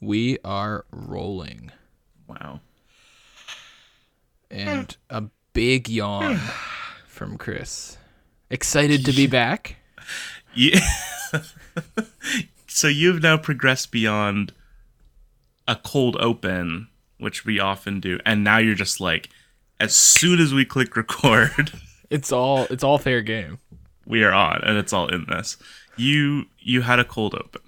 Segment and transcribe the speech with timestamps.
[0.00, 1.70] we are rolling.
[2.26, 2.60] Wow.
[4.50, 6.38] And a big yawn
[7.06, 7.98] from Chris.
[8.50, 9.76] Excited to be back?
[10.54, 10.80] Yeah.
[12.66, 14.52] so you've now progressed beyond
[15.68, 16.88] a cold open,
[17.18, 19.28] which we often do, and now you're just like,
[19.80, 21.72] as soon as we click record,
[22.08, 23.58] It's all it's all fair game.
[24.06, 25.56] we are on, and it's all in this.
[25.96, 27.62] You you had a cold open.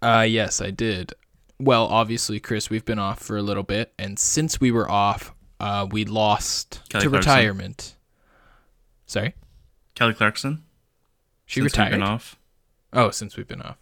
[0.00, 1.12] Uh yes, I did.
[1.60, 5.34] Well, obviously, Chris, we've been off for a little bit, and since we were off,
[5.60, 7.30] uh, we lost Kelly to Clarkson.
[7.32, 7.96] retirement.
[9.06, 9.34] Sorry,
[9.94, 10.64] Kelly Clarkson.
[11.44, 11.90] she since we've retired.
[11.92, 12.36] been off.
[12.92, 13.76] Oh, since we've been off,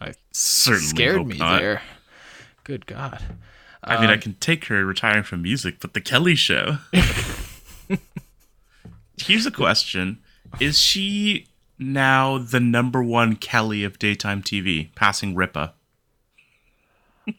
[0.00, 1.60] I Certainly scared me not.
[1.60, 1.82] there.
[2.62, 3.20] Good God.
[3.82, 6.78] I mean, I Um, can take her retiring from music, but the Kelly Show.
[9.18, 10.18] Here's a question:
[10.60, 11.46] Is she
[11.78, 15.74] now the number one Kelly of daytime TV, passing Ripa?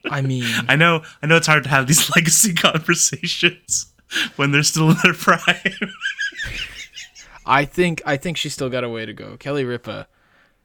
[0.10, 3.94] I mean, I know, I know, it's hard to have these legacy conversations
[4.36, 5.40] when they're still in their prime.
[7.46, 9.38] I think I think she's still got a way to go.
[9.38, 10.08] Kelly Ripa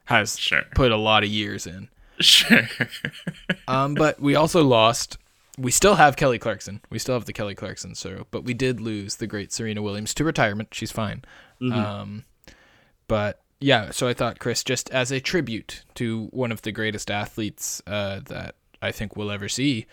[0.06, 0.62] has Sure.
[0.74, 1.88] put a lot of years in.
[2.20, 2.68] sure.
[3.68, 5.16] Um, but we also lost.
[5.56, 6.80] We still have Kelly Clarkson.
[6.90, 7.94] We still have the Kelly Clarkson.
[7.94, 10.70] So, but we did lose the great Serena Williams to retirement.
[10.72, 11.22] She's fine.
[11.72, 12.24] Um,
[13.06, 13.90] but yeah.
[13.92, 18.20] So I thought Chris, just as a tribute to one of the greatest athletes uh,
[18.26, 19.86] that I think we'll ever see,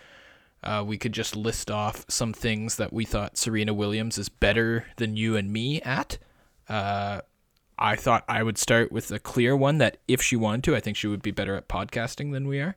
[0.62, 4.86] uh, we could just list off some things that we thought Serena Williams is better
[4.96, 6.18] than you and me at.
[6.68, 7.20] Uh,
[7.78, 10.80] I thought I would start with a clear one that if she wanted to, I
[10.80, 12.76] think she would be better at podcasting than we are.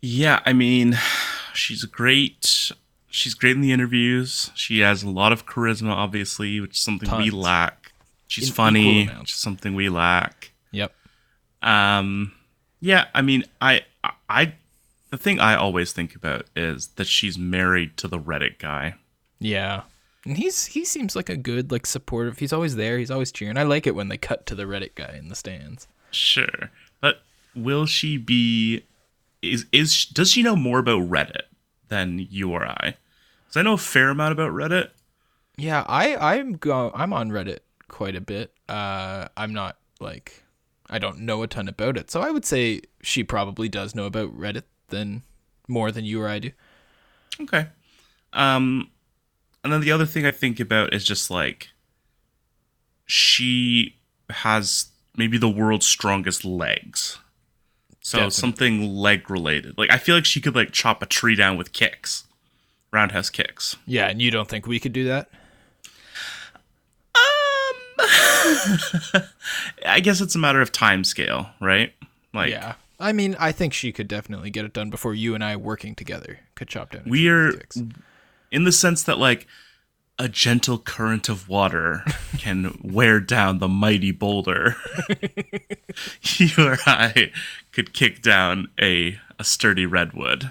[0.00, 0.96] Yeah, I mean,
[1.52, 2.70] she's great.
[3.08, 4.50] She's great in the interviews.
[4.54, 7.92] She has a lot of charisma, obviously, which is something we lack.
[8.28, 10.52] She's In funny, which is something we lack.
[10.70, 10.92] Yep.
[11.62, 12.32] Um,
[12.80, 13.82] yeah, I mean, I,
[14.28, 14.54] I,
[15.16, 18.96] the thing I always think about is that she's married to the Reddit guy.
[19.38, 19.82] Yeah.
[20.26, 22.38] And he's he seems like a good like supportive.
[22.38, 22.98] He's always there.
[22.98, 23.56] He's always cheering.
[23.56, 25.88] I like it when they cut to the Reddit guy in the stands.
[26.10, 26.70] Sure,
[27.00, 27.22] but
[27.54, 28.84] will she be?
[29.40, 31.42] Is is does she know more about Reddit
[31.88, 32.96] than you or I?
[33.44, 34.90] Because I know a fair amount about Reddit.
[35.56, 38.52] Yeah, I I'm go I'm on Reddit quite a bit.
[38.68, 40.42] Uh I'm not like
[40.90, 42.10] I don't know a ton about it.
[42.10, 45.22] So I would say she probably does know about Reddit than
[45.68, 46.50] more than you or I do.
[47.40, 47.66] Okay.
[48.32, 48.90] Um,
[49.64, 51.68] and then the other thing I think about is just like
[53.06, 53.96] she
[54.30, 54.86] has
[55.16, 57.18] maybe the world's strongest legs.
[58.00, 58.30] So Definitely.
[58.32, 59.76] something leg related.
[59.76, 62.24] Like I feel like she could like chop a tree down with kicks.
[62.92, 63.76] Roundhouse kicks.
[63.84, 65.28] Yeah, and you don't think we could do that?
[67.14, 67.72] Um
[69.86, 71.92] I guess it's a matter of time scale, right?
[72.32, 72.74] Like yeah.
[72.98, 75.94] I mean, I think she could definitely get it done before you and I working
[75.94, 77.02] together could chop down.
[77.02, 77.60] a tree we're
[78.50, 79.46] in the sense that like
[80.18, 82.02] a gentle current of water
[82.38, 84.76] can wear down the mighty boulder.
[86.22, 87.32] you or I
[87.72, 90.50] could kick down a a sturdy redwood.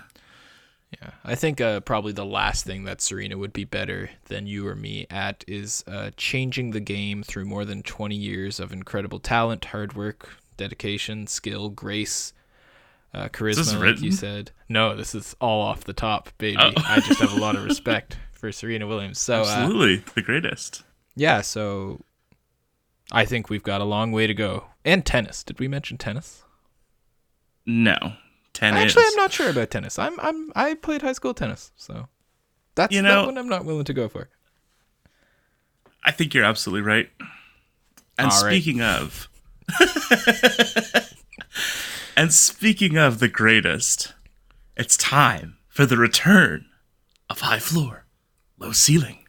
[1.01, 4.67] Yeah, I think uh, probably the last thing that Serena would be better than you
[4.67, 9.19] or me at is uh, changing the game through more than 20 years of incredible
[9.19, 12.31] talent, hard work, dedication, skill, grace,
[13.15, 14.51] uh, charisma, like you said.
[14.69, 16.57] No, this is all off the top, baby.
[16.59, 16.71] Oh.
[16.77, 19.19] I just have a lot of respect for Serena Williams.
[19.21, 20.83] So, uh, Absolutely, the greatest.
[21.15, 22.01] yeah, so
[23.11, 24.65] I think we've got a long way to go.
[24.83, 25.43] And tennis.
[25.43, 26.43] Did we mention tennis?
[27.65, 27.95] No,
[28.53, 29.05] ten Actually.
[29.07, 29.97] I'm not sure about tennis.
[29.97, 32.07] I'm I'm I played high school tennis, so
[32.75, 34.29] that's You that know- one I'm not willing to go for.
[36.03, 37.09] I think you're absolutely right.
[38.19, 38.51] And All right.
[38.61, 39.27] speaking of,
[42.17, 44.13] and speaking of the greatest,
[44.77, 46.65] it's time for the return
[47.29, 48.05] of high floor,
[48.57, 49.19] low ceiling.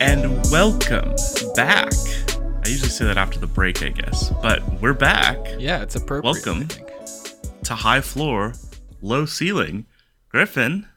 [0.00, 1.14] And welcome
[1.54, 1.92] back.
[2.64, 6.44] I usually say that after the break, I guess, but we're back Yeah, it's appropriate.
[6.44, 6.68] Welcome.
[7.64, 8.54] To high floor,
[9.00, 9.86] low ceiling.
[10.38, 10.88] Griffin,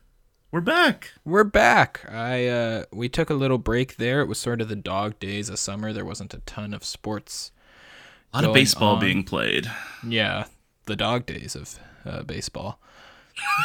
[0.50, 1.12] we're back.
[1.24, 2.04] We're back.
[2.12, 4.19] I uh we took a little break there.
[4.22, 5.94] It was sort of the dog days of summer.
[5.94, 7.51] There wasn't a ton of sports.
[8.34, 9.00] A lot of baseball on.
[9.00, 9.69] being played.
[10.04, 10.45] Yeah,
[10.88, 12.80] the dog days of uh, baseball.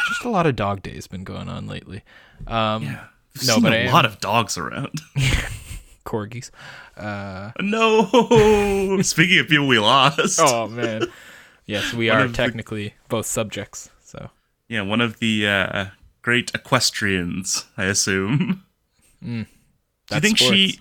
[0.09, 2.03] Just a lot of dog days been going on lately.
[2.45, 3.05] Um Yeah.
[3.47, 5.01] No, but a lot of dogs around.
[6.05, 6.51] corgis.
[6.95, 8.99] Uh no.
[9.01, 10.39] Speaking of people we lost.
[10.39, 11.07] oh man.
[11.65, 13.89] Yes, we One are of the- technically both subjects.
[14.73, 15.85] Yeah, one of the uh,
[16.23, 18.63] great equestrians, I assume.
[19.21, 19.45] do
[20.11, 20.79] you think she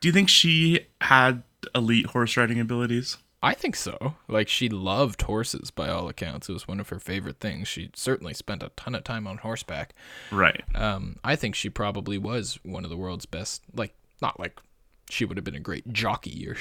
[0.00, 1.42] do you think she had
[1.74, 3.16] elite horse riding abilities?
[3.42, 4.14] I think so.
[4.28, 6.48] Like she loved horses by all accounts.
[6.48, 7.66] It was one of her favorite things.
[7.66, 9.96] She certainly spent a ton of time on horseback.
[10.30, 10.62] Right.
[10.76, 13.62] Um, I think she probably was one of the world's best.
[13.74, 14.60] Like not like
[15.10, 16.56] she would have been a great jockey or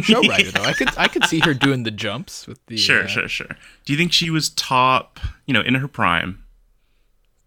[0.00, 0.62] sh- show rider though.
[0.62, 3.48] I could I could see her doing the jumps with the Sure, uh, sure, sure.
[3.84, 6.44] Do you think she was top, you know, in her prime?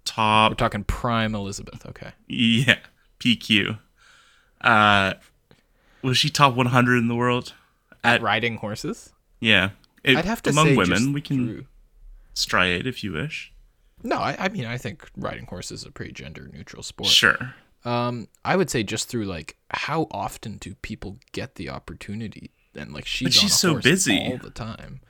[0.05, 1.85] Top We're talking prime Elizabeth.
[1.85, 2.11] Okay.
[2.27, 2.77] yeah,
[3.19, 3.79] PQ.
[4.61, 5.13] Uh
[6.01, 7.53] was she top 100 in the world?
[8.03, 9.69] At riding horses, Yeah.
[10.03, 11.65] It- I'd have to among women, we can through-
[12.35, 13.53] striate if you wish.
[14.03, 17.07] No, I, I mean I think riding horses is a pretty gender neutral sport.
[17.09, 17.55] Sure.
[17.85, 22.93] Um, I would say just through like how often do people get the opportunity and
[22.93, 24.19] like she's she's so busy.
[24.31, 25.01] all the time.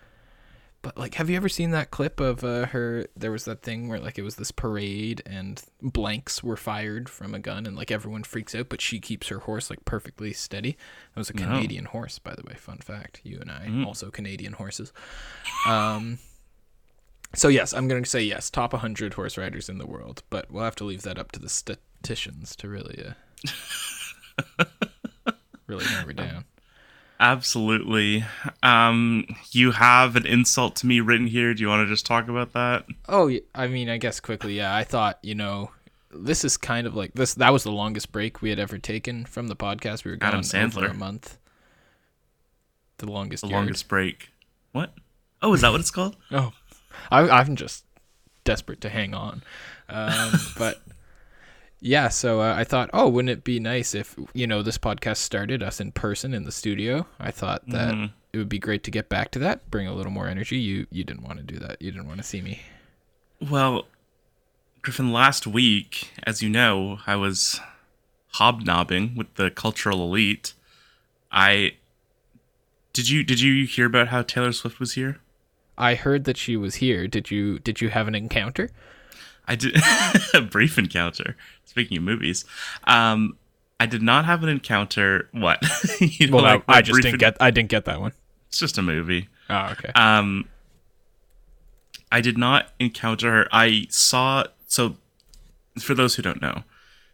[0.81, 3.08] But like, have you ever seen that clip of uh, her?
[3.16, 7.34] There was that thing where like it was this parade and blanks were fired from
[7.34, 10.72] a gun and like everyone freaks out, but she keeps her horse like perfectly steady.
[11.14, 11.44] That was a No.
[11.46, 12.56] Canadian horse, by the way.
[12.56, 13.86] Fun fact: you and I Mm.
[13.86, 14.92] also Canadian horses.
[15.68, 16.20] Um.
[17.36, 20.52] So yes, I'm going to say yes, top 100 horse riders in the world, but
[20.52, 21.50] we'll have to leave that up to the
[22.03, 24.65] to really, uh,
[25.67, 26.45] really narrow down.
[27.19, 28.25] Absolutely.
[28.61, 31.53] Um you have an insult to me written here.
[31.53, 32.85] Do you want to just talk about that?
[33.07, 34.75] Oh, I mean, I guess quickly, yeah.
[34.75, 35.71] I thought, you know,
[36.11, 37.33] this is kind of like this.
[37.35, 40.03] That was the longest break we had ever taken from the podcast.
[40.03, 40.91] We were gone Adam Sandler.
[40.91, 41.38] a month.
[42.97, 43.44] The longest.
[43.44, 43.61] The yard.
[43.61, 44.29] longest break.
[44.73, 44.94] What?
[45.41, 46.17] Oh, is that what it's called?
[46.31, 46.51] Oh,
[47.09, 47.85] I, I'm just
[48.44, 49.44] desperate to hang on.
[49.89, 50.81] Um, but
[51.85, 55.18] yeah, so uh, I thought, oh, wouldn't it be nice if you know this podcast
[55.18, 57.06] started us in person in the studio?
[57.19, 58.12] I thought that Mhm.
[58.31, 60.57] it would be great to get back to that, bring a little more energy.
[60.57, 61.81] You you didn't want to do that.
[61.81, 62.62] You didn't want to see me.
[63.41, 63.88] Well,
[64.81, 67.59] Griffin, last week, as you know, I was
[68.36, 70.53] hobnobbing with the cultural elite.
[71.31, 71.74] I
[72.94, 75.19] did you did you hear about how Taylor Swift was here?
[75.77, 77.07] I heard that she was here.
[77.07, 78.69] Did you did you have an encounter?
[79.48, 79.75] I did
[80.34, 81.36] a brief encounter.
[81.66, 82.45] Speaking of movies,
[82.86, 83.38] um,
[83.80, 85.30] I did not have an encounter.
[85.31, 85.62] What?
[86.00, 88.13] you know, Well, like I, I just didn't en- get I didn't get that one.
[88.48, 89.30] It's just a movie.
[89.50, 89.92] Oh, okay.
[89.95, 90.48] Um,
[92.12, 93.48] I did not encounter her.
[93.51, 94.45] I saw.
[94.68, 94.95] So,
[95.80, 96.63] for those who don't know,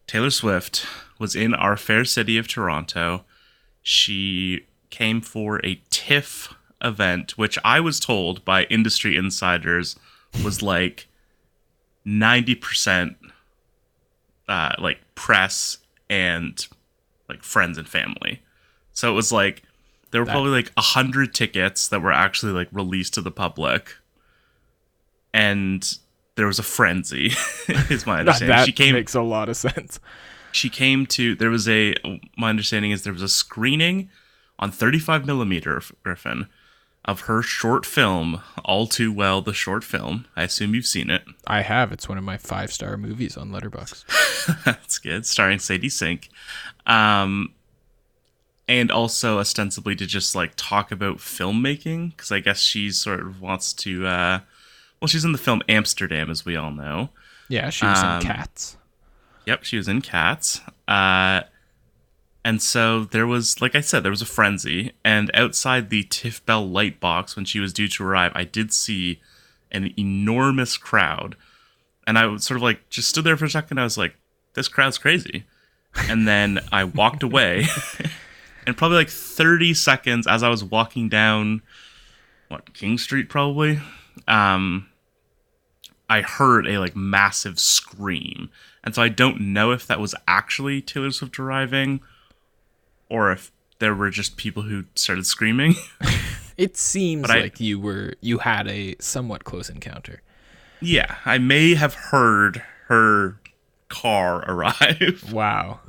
[0.07, 0.85] Taylor Swift
[1.17, 3.23] was in our fair city of Toronto.
[3.81, 9.97] She came for a TIFF event, which I was told by industry insiders
[10.43, 11.07] was like
[12.09, 13.15] 90%
[14.47, 15.77] uh, like press
[16.09, 16.67] and
[17.29, 18.41] like friends and family.
[18.93, 19.61] So it was like
[20.11, 23.31] there were That- probably like a hundred tickets that were actually like released to the
[23.31, 23.95] public,
[25.33, 25.97] and
[26.35, 27.27] there was a frenzy.
[27.67, 28.65] is my that understanding.
[28.65, 28.95] she came.
[28.95, 29.99] makes a lot of sense.
[30.51, 31.35] She came to.
[31.35, 31.93] There was a.
[32.37, 34.09] My understanding is there was a screening
[34.57, 36.47] on 35 millimeter Griffin
[37.05, 40.25] of her short film, All Too Well, the short film.
[40.35, 41.23] I assume you've seen it.
[41.47, 41.91] I have.
[41.91, 44.63] It's one of my five star movies on Letterboxd.
[44.65, 45.25] That's good.
[45.25, 46.29] Starring Sadie Sink.
[46.85, 47.53] Um,
[48.67, 53.41] and also ostensibly to just like talk about filmmaking because I guess she sort of
[53.41, 54.05] wants to.
[54.05, 54.39] Uh,
[55.01, 57.09] well, she's in the film Amsterdam, as we all know.
[57.47, 58.77] Yeah, she was Um, in Cats.
[59.47, 60.61] Yep, she was in Cats.
[60.87, 61.41] Uh,
[62.49, 64.93] and so there was, like I said, there was a frenzy.
[65.05, 69.21] And outside the TIFF Bell Lightbox, when she was due to arrive, I did see
[69.71, 71.35] an enormous crowd.
[72.07, 73.77] And I sort of like, just stood there for a second.
[73.77, 74.15] I was like,
[74.55, 75.43] this crowd's crazy.
[75.93, 77.67] And then I walked away.
[78.65, 81.61] and probably like 30 seconds as I was walking down,
[82.47, 83.79] what, King Street probably?
[84.27, 84.89] Um,
[86.09, 88.49] I heard a like massive scream.
[88.83, 91.99] And so I don't know if that was actually Taylor Swift arriving
[93.09, 95.75] or if there were just people who started screaming.
[96.57, 100.21] It seems but I- like you were you had a somewhat close encounter.
[100.81, 103.39] yeah, I may have heard her
[103.87, 105.31] car arrive.
[105.31, 105.79] Wow.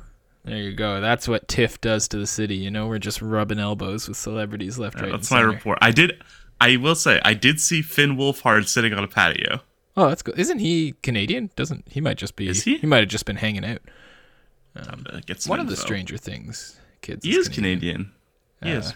[0.45, 1.01] There you go.
[1.01, 2.55] That's what TIFF does to the city.
[2.55, 5.49] You know, we're just rubbing elbows with celebrities left, right, and That's my center.
[5.51, 5.77] report.
[5.81, 6.23] I did
[6.61, 9.59] I will say I did see Finn Wolfhard sitting on a patio.
[9.97, 10.39] Oh, that's good.
[10.39, 11.49] Isn't he Canadian?
[11.57, 12.47] Doesn't he might just be?
[12.47, 12.77] Is he?
[12.77, 13.81] He might have just been hanging out.
[14.81, 15.75] Time to get some One of the.
[15.75, 17.25] Stranger Things kids.
[17.25, 18.11] He is Canadian.
[18.63, 18.93] He Uh, is.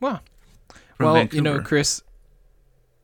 [0.00, 0.20] Wow.
[0.96, 2.02] From well, you know, Chris.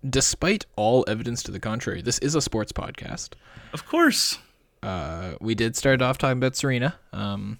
[0.09, 3.31] Despite all evidence to the contrary, this is a sports podcast.
[3.73, 4.39] Of course.
[4.83, 6.97] uh, we did start off talking about Serena.
[7.13, 7.59] Um,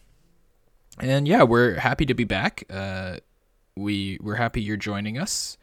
[1.01, 2.65] and yeah, we're happy to be back.
[2.69, 3.17] Uh,
[3.77, 5.57] we we're happy you're joining us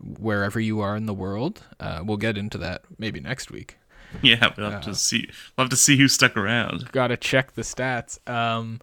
[0.00, 1.62] wherever you are in the world.
[1.78, 3.76] Uh, we'll get into that maybe next week.
[4.22, 5.28] Yeah, we'll have to see.
[5.56, 6.90] We'll have to see who stuck around.
[6.92, 8.18] Got to check the stats.
[8.26, 8.80] Um,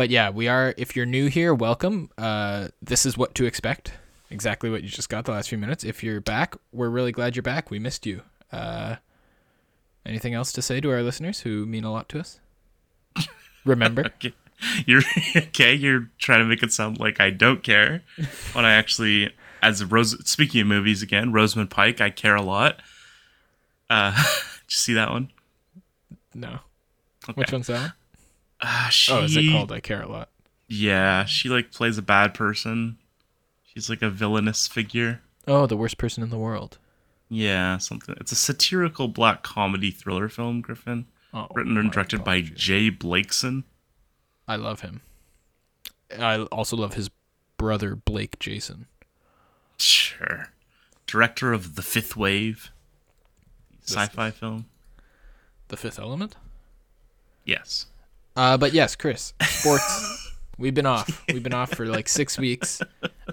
[0.00, 0.72] but yeah, we are.
[0.78, 2.08] If you're new here, welcome.
[2.16, 3.92] Uh, this is what to expect.
[4.30, 5.84] Exactly what you just got the last few minutes.
[5.84, 7.70] If you're back, we're really glad you're back.
[7.70, 8.22] We missed you.
[8.50, 8.96] Uh,
[10.06, 12.40] anything else to say to our listeners who mean a lot to us?
[13.66, 14.32] Remember, Okay.
[14.86, 15.02] You're
[15.36, 15.74] okay.
[15.74, 18.02] You're trying to make it sound like I don't care,
[18.54, 19.28] when I actually,
[19.62, 20.16] as Rose.
[20.26, 22.80] Speaking of movies again, Rosamund Pike, I care a lot.
[23.90, 25.30] Uh, did you see that one?
[26.32, 26.60] no.
[27.34, 27.92] Which one's that one?
[28.62, 30.28] Uh, she, Oh, is it called I Care a Lot?
[30.68, 32.98] Yeah, she like plays a bad person.
[33.64, 35.20] She's like a villainous figure.
[35.48, 36.78] Oh, the worst person in the world.
[37.28, 38.14] Yeah, something.
[38.20, 41.06] It's a satirical black comedy thriller film, Griffin.
[41.32, 42.40] Oh, Written and my directed by.
[42.42, 43.64] J Blakeson.
[44.48, 45.00] I love him.
[46.18, 47.08] I also love his
[47.56, 48.86] brother Blake Jason.
[49.78, 50.48] Sure.
[51.06, 52.70] Director of The Fifth Wave.
[53.84, 54.66] Sci-fi film.
[55.68, 56.36] The Fifth Element.
[57.44, 57.86] Yes.
[58.36, 60.16] Uh, but yes, Chris, sports.
[60.58, 61.24] We've been off.
[61.32, 62.82] We've been off for like six weeks.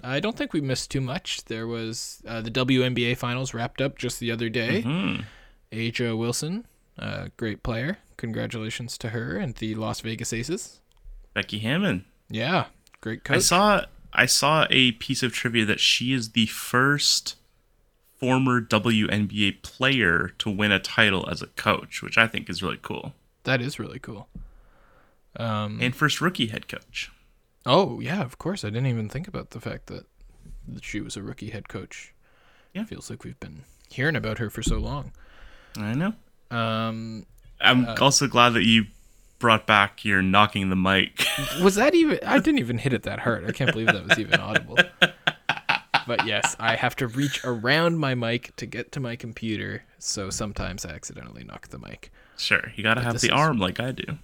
[0.01, 1.43] I don't think we missed too much.
[1.45, 4.81] There was uh, the WNBA finals wrapped up just the other day.
[4.81, 5.17] Hmm.
[5.73, 6.65] A'ja Wilson,
[6.97, 7.97] uh, great player.
[8.15, 10.79] Congratulations to her and the Las Vegas Aces.
[11.33, 12.05] Becky Hammon.
[12.29, 12.67] Yeah,
[13.01, 17.35] great I saw I saw a piece of trivia that she is the first
[18.15, 22.79] former WNBA player to win a title as a coach, which I think is really
[22.81, 23.13] cool.
[23.43, 24.27] that is really cool.
[25.37, 27.11] Um, And first rookie head coach.
[27.65, 28.63] oh yeah, of course.
[28.63, 30.05] I didn't even think about the fact that
[30.81, 32.13] she was a rookie head coach.
[32.73, 32.83] Yeah.
[32.85, 35.11] feels like we've been hearing about her for so long.
[35.77, 36.13] I know.
[36.51, 37.25] Um,
[37.61, 38.85] I'm Uh, also glad that you
[39.39, 41.25] brought back your knocking the mic.
[41.61, 42.19] Was that even?
[42.25, 43.47] I didn't even hit it that hard.
[43.47, 44.77] I can't believe that was even audible.
[46.07, 50.29] But yes, I have to reach around my mic to get to my computer, so
[50.29, 52.11] sometimes I accidentally knock the mic.
[52.37, 54.17] sure, you gotta have this the is- arm like I do.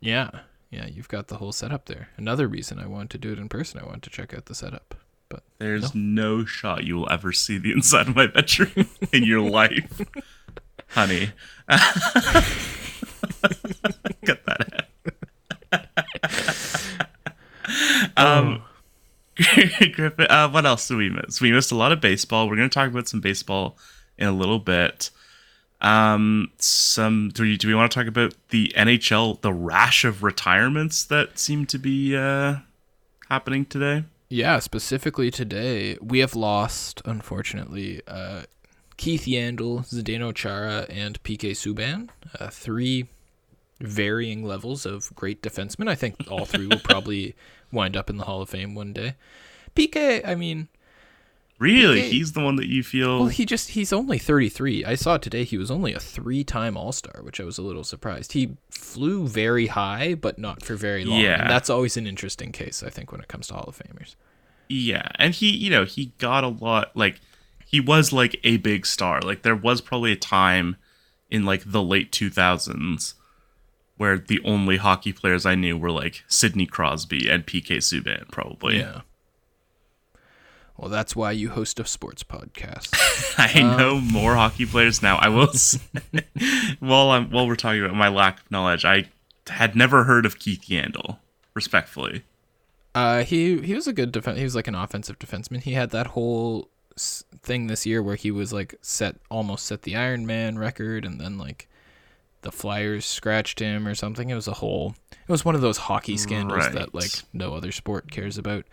[0.00, 0.30] Yeah,
[0.70, 2.08] yeah, you've got the whole setup there.
[2.16, 4.54] Another reason I wanted to do it in person, I wanted to check out the
[4.54, 4.94] setup.
[5.28, 9.40] But There's no shot you will ever see the inside of my bedroom in your
[9.40, 10.00] life,
[10.88, 11.32] honey.
[14.24, 14.86] Cut that
[15.72, 15.84] out.
[18.16, 18.62] um,
[19.92, 21.40] Griffin, uh, what else did we miss?
[21.40, 22.48] We missed a lot of baseball.
[22.48, 23.76] We're going to talk about some baseball
[24.16, 25.10] in a little bit.
[25.80, 30.22] Um, some do we do we want to talk about the NHL, the rash of
[30.22, 32.56] retirements that seem to be uh,
[33.28, 34.04] happening today?
[34.28, 38.42] yeah, specifically today, we have lost, unfortunately, uh,
[38.98, 42.10] Keith Yandle, Zdeno Chara, and PK Subban.
[42.38, 43.08] Uh, three
[43.80, 45.88] varying levels of great defensemen.
[45.88, 47.34] I think all three will probably
[47.72, 49.14] wind up in the Hall of Fame one day.
[49.74, 50.68] PK, I mean,
[51.58, 52.10] Really, Okay.
[52.10, 53.18] he's the one that you feel.
[53.18, 54.84] well, he just he's only 33.
[54.84, 58.32] I saw today he was only a three-time All-Star, which I was a little surprised.
[58.32, 61.18] He flew very high, but not for very long.
[61.20, 61.40] Yeah.
[61.42, 64.14] And that's always an interesting case, I think, when it comes to Hall of Famers.
[64.68, 66.92] Yeah, and he, you know, he got a lot.
[66.96, 67.20] Like,
[67.66, 69.20] he was like a big star.
[69.20, 70.76] Like, there was probably a time
[71.30, 73.14] in like the late two thousands
[73.96, 78.78] where the only hockey players I knew were like Sidney Crosby and PK Subban, probably.
[78.78, 79.00] Yeah.
[80.78, 82.94] Well, that's why you host a sports podcast.
[83.38, 85.16] I Um, know more hockey players now.
[85.16, 85.80] I will say,
[86.80, 89.06] while I'm while we're talking about my lack of knowledge, I
[89.48, 91.18] had never heard of Keith Yandle.
[91.54, 92.22] Respectfully,
[92.94, 94.38] Uh, he he was a good defense.
[94.38, 95.60] He was like an offensive defenseman.
[95.62, 99.82] He had that whole s- thing this year where he was like set almost set
[99.82, 101.68] the Iron Man record, and then like
[102.42, 104.30] the Flyers scratched him or something.
[104.30, 104.94] It was a whole.
[105.10, 106.72] It was one of those hockey scandals Right.
[106.74, 108.64] that like no other sport cares about,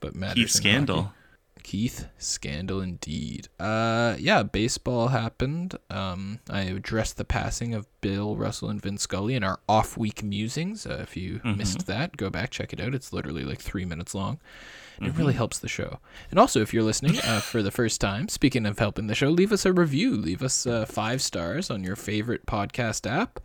[0.00, 0.34] but matters.
[0.34, 1.02] Keith Scandal.
[1.02, 1.16] hockey.
[1.62, 3.48] Keith scandal indeed.
[3.58, 5.78] Uh, yeah, baseball happened.
[5.90, 10.86] Um, I addressed the passing of Bill Russell and Vin Scully in our off-week musings.
[10.86, 12.94] Uh, if you missed that, go back check it out.
[12.94, 14.38] It's literally like three minutes long.
[14.98, 15.98] And It really helps the show.
[16.30, 19.30] And also, if you're listening uh, for the first time, speaking of helping the show,
[19.30, 20.16] leave us a review.
[20.16, 23.40] Leave us uh, five stars on your favorite podcast app.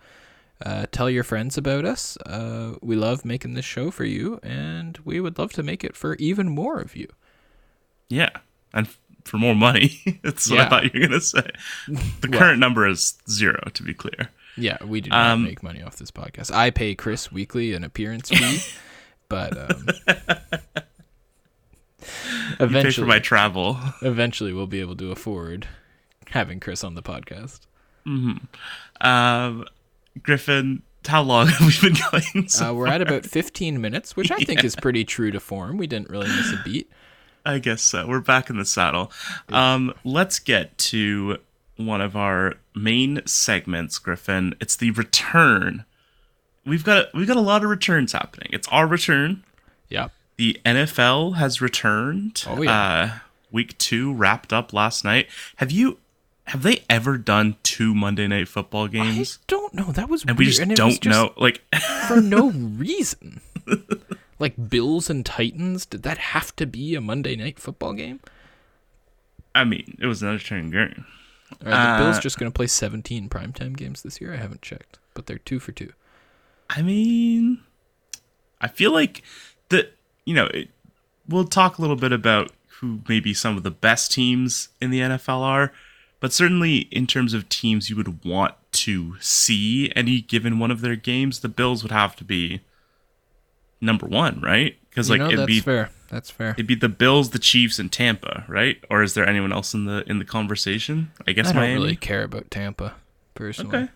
[0.64, 2.18] Uh, tell your friends about us.
[2.26, 5.96] Uh, we love making this show for you, and we would love to make it
[5.96, 7.08] for even more of you.
[8.10, 8.30] Yeah,
[8.74, 10.20] and f- for more money.
[10.24, 11.50] That's what I thought you were gonna say.
[11.88, 14.30] The Well- current number is zero, to be clear.
[14.56, 16.52] Yeah, we do not Um, make money off this podcast.
[16.52, 18.60] I pay Chris weekly an appearance fee,
[19.30, 19.86] but um,
[22.00, 22.06] pay
[22.58, 23.78] for eventually, my travel.
[24.02, 25.68] eventually we'll be able to afford
[26.30, 27.62] having Chris on the podcast.
[29.02, 29.66] Um,
[30.24, 32.48] Griffin, how long have we been going?
[32.50, 35.78] So Uh, we're at about 15 minutes, which I think is pretty true to form.
[35.78, 36.90] We didn't really miss a beat.
[37.48, 38.06] I guess so.
[38.06, 39.10] We're back in the saddle.
[39.50, 41.38] Um, let's get to
[41.78, 44.54] one of our main segments, Griffin.
[44.60, 45.86] It's the return.
[46.66, 48.50] We've got we've got a lot of returns happening.
[48.52, 49.46] It's our return.
[49.88, 50.12] Yep.
[50.36, 52.44] The NFL has returned.
[52.46, 52.72] Oh, yeah.
[53.16, 55.28] Uh, week two wrapped up last night.
[55.56, 56.00] Have you?
[56.48, 59.40] Have they ever done two Monday night football games?
[59.42, 59.92] I don't know.
[59.94, 60.50] That was and we weird.
[60.50, 61.34] just and don't just know.
[61.38, 61.62] Like,
[62.08, 63.40] for no reason.
[64.40, 68.20] Like Bills and Titans, did that have to be a Monday night football game?
[69.56, 71.06] I mean, it was an entertaining game.
[71.66, 74.34] Are the Bills Uh, just going to play 17 primetime games this year?
[74.34, 75.94] I haven't checked, but they're two for two.
[76.70, 77.64] I mean,
[78.60, 79.24] I feel like
[79.70, 79.90] the
[80.26, 80.70] you know it,
[81.28, 85.00] we'll talk a little bit about who maybe some of the best teams in the
[85.00, 85.72] NFL are,
[86.20, 90.82] but certainly in terms of teams you would want to see any given one of
[90.82, 92.62] their games, the Bills would have to be
[93.82, 94.76] number one, right?
[94.90, 95.90] Because You like know, it'd that's be fair.
[96.10, 96.52] That's fair.
[96.52, 98.78] it'd be the Bills, the Chiefs, and Tampa, right?
[98.90, 101.12] Or is there anyone else in the in the conversation?
[101.28, 101.74] I guess I don't Miami.
[101.76, 102.96] really care about Tampa,
[103.36, 103.78] personally.
[103.78, 103.88] Okay,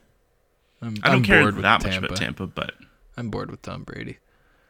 [0.82, 2.06] I'm, I don't I'm care bored with that much Tampa.
[2.08, 2.74] about Tampa, but
[3.18, 4.18] I'm bored with Tom Brady.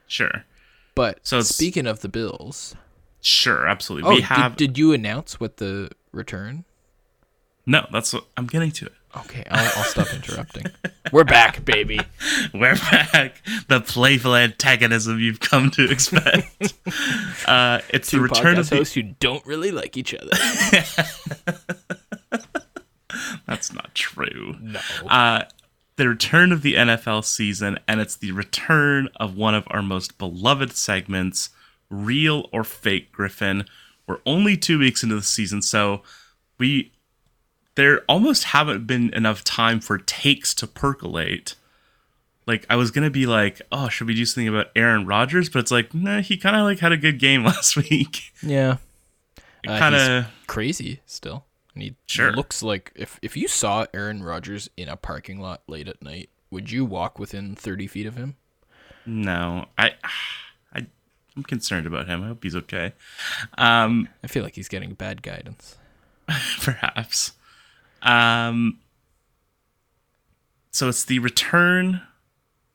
[0.08, 0.46] sure,
[0.96, 2.76] But So speaking of the Bills,
[3.22, 4.10] sure, absolutely.
[4.12, 6.64] oh, we have did, did you announce what the return?
[7.66, 8.94] No, that's what I'm getting to it.
[9.16, 10.66] Okay, I'll, I'll stop interrupting.
[11.12, 12.00] We're back, baby.
[12.54, 13.42] We're back.
[13.68, 16.48] The playful antagonism you've come to expect.
[17.46, 18.78] uh, it's Two the return of the.
[18.78, 20.32] hosts who don't really like each other.
[23.48, 24.56] That's not true.
[24.62, 24.80] No.
[25.08, 25.44] Uh,
[25.98, 30.18] the return of the NFL season, and it's the return of one of our most
[30.18, 31.50] beloved segments,
[31.90, 33.66] real or fake Griffin.
[34.08, 36.02] We're only two weeks into the season, so
[36.58, 36.94] we
[37.82, 41.56] there almost haven't been enough time for takes to percolate.
[42.46, 45.50] Like I was gonna be like, oh, should we do something about Aaron Rodgers?
[45.50, 48.32] But it's like, nah, he kind of like had a good game last week.
[48.44, 48.78] yeah.
[49.68, 51.46] Uh, kind of crazy still.
[51.74, 52.32] And he Sure.
[52.34, 56.30] looks like if if you saw Aaron Rodgers in a parking lot late at night,
[56.52, 58.36] would you walk within thirty feet of him?
[59.06, 59.94] no, I,
[60.76, 60.86] I,
[61.36, 62.22] I'm concerned about him.
[62.24, 62.94] I hope he's okay.
[63.58, 65.78] Um, I feel like he's getting bad guidance.
[66.62, 67.34] perhaps.
[68.02, 68.80] Um,
[70.72, 72.02] so it's the return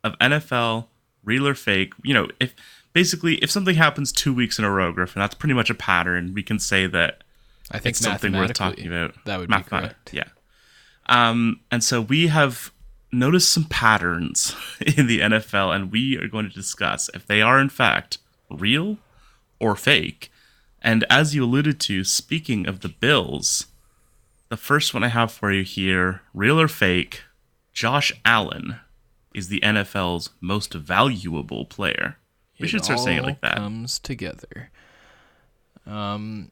[0.04, 0.86] of NFL
[1.24, 1.92] real or fake.
[2.02, 2.54] You know, if
[2.92, 6.32] basically if something happens two weeks in a row, Griffin, that's pretty much a pattern.
[6.34, 7.24] We can say that
[7.70, 9.14] I think it's something worth talking about.
[9.24, 10.14] That would be correct.
[10.14, 10.28] Yeah.
[11.06, 12.72] Um, and so we have
[13.12, 14.54] noticed some patterns
[14.96, 18.18] in the NFL, and we are going to discuss if they are in fact
[18.50, 18.98] real
[19.58, 20.30] or fake.
[20.82, 23.66] And as you alluded to, speaking of the Bills,
[24.48, 27.22] the first one I have for you here, real or fake,
[27.72, 28.76] Josh Allen
[29.34, 32.16] is the NFL's most valuable player.
[32.58, 33.56] We It should start saying it like that.
[33.56, 34.70] Comes together.
[35.86, 36.50] Um,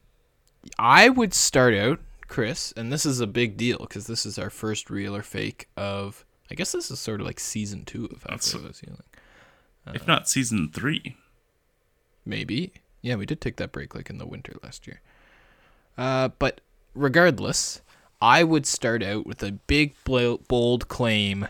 [0.77, 4.49] I would start out, Chris, and this is a big deal because this is our
[4.49, 6.25] first real or fake of.
[6.51, 9.01] I guess this is sort of like season two of That's- Halfway House Healing.
[9.95, 11.17] if not season three.
[12.23, 12.73] Maybe.
[13.01, 15.01] Yeah, we did take that break like in the winter last year.
[15.97, 16.61] Uh, but
[16.93, 17.81] regardless,
[18.21, 21.47] I would start out with a big, bold claim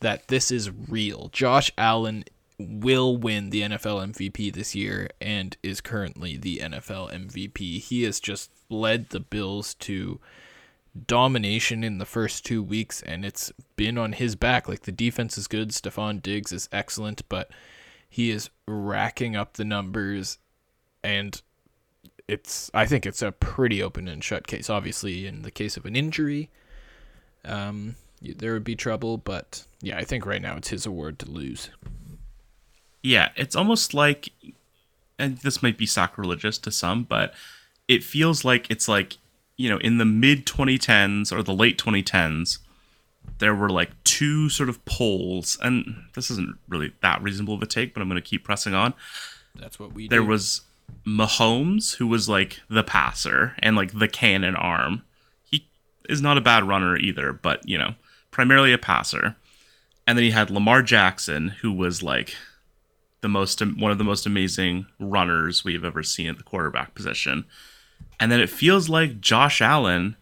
[0.00, 1.28] that this is real.
[1.32, 2.24] Josh Allen
[2.58, 7.80] will win the NFL MVP this year and is currently the NFL MVP.
[7.80, 10.20] He has just led the Bills to
[11.06, 14.68] domination in the first two weeks, and it's been on his back.
[14.68, 17.50] Like the defense is good, Stefon Diggs is excellent, but
[18.08, 20.38] he is racking up the numbers,
[21.02, 21.42] and
[22.28, 24.70] it's I think it's a pretty open and shut case.
[24.70, 26.50] Obviously, in the case of an injury,
[27.44, 31.30] um, there would be trouble, but yeah, I think right now it's his award to
[31.30, 31.70] lose.
[33.02, 34.30] Yeah, it's almost like,
[35.18, 37.34] and this might be sacrilegious to some, but
[37.86, 39.18] it feels like it's like,
[39.58, 42.58] you know, in the mid 2010s or the late 2010s,
[43.38, 47.66] there were like two sort of polls, and this isn't really that reasonable of a
[47.66, 48.94] take, but I'm going to keep pressing on.
[49.54, 50.26] That's what we There do.
[50.26, 50.62] was
[51.06, 55.02] Mahomes, who was like the passer and like the cannon arm.
[55.44, 55.68] He
[56.08, 57.94] is not a bad runner either, but, you know,
[58.30, 59.36] primarily a passer.
[60.06, 62.34] And then he had Lamar Jackson, who was like
[63.20, 67.46] the most one of the most amazing runners we've ever seen at the quarterback position.
[68.20, 70.16] And then it feels like Josh Allen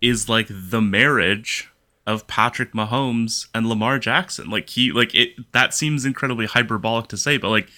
[0.00, 1.70] is like the marriage
[2.06, 4.50] of Patrick Mahomes and Lamar Jackson.
[4.50, 7.70] Like he like it that seems incredibly hyperbolic to say, but like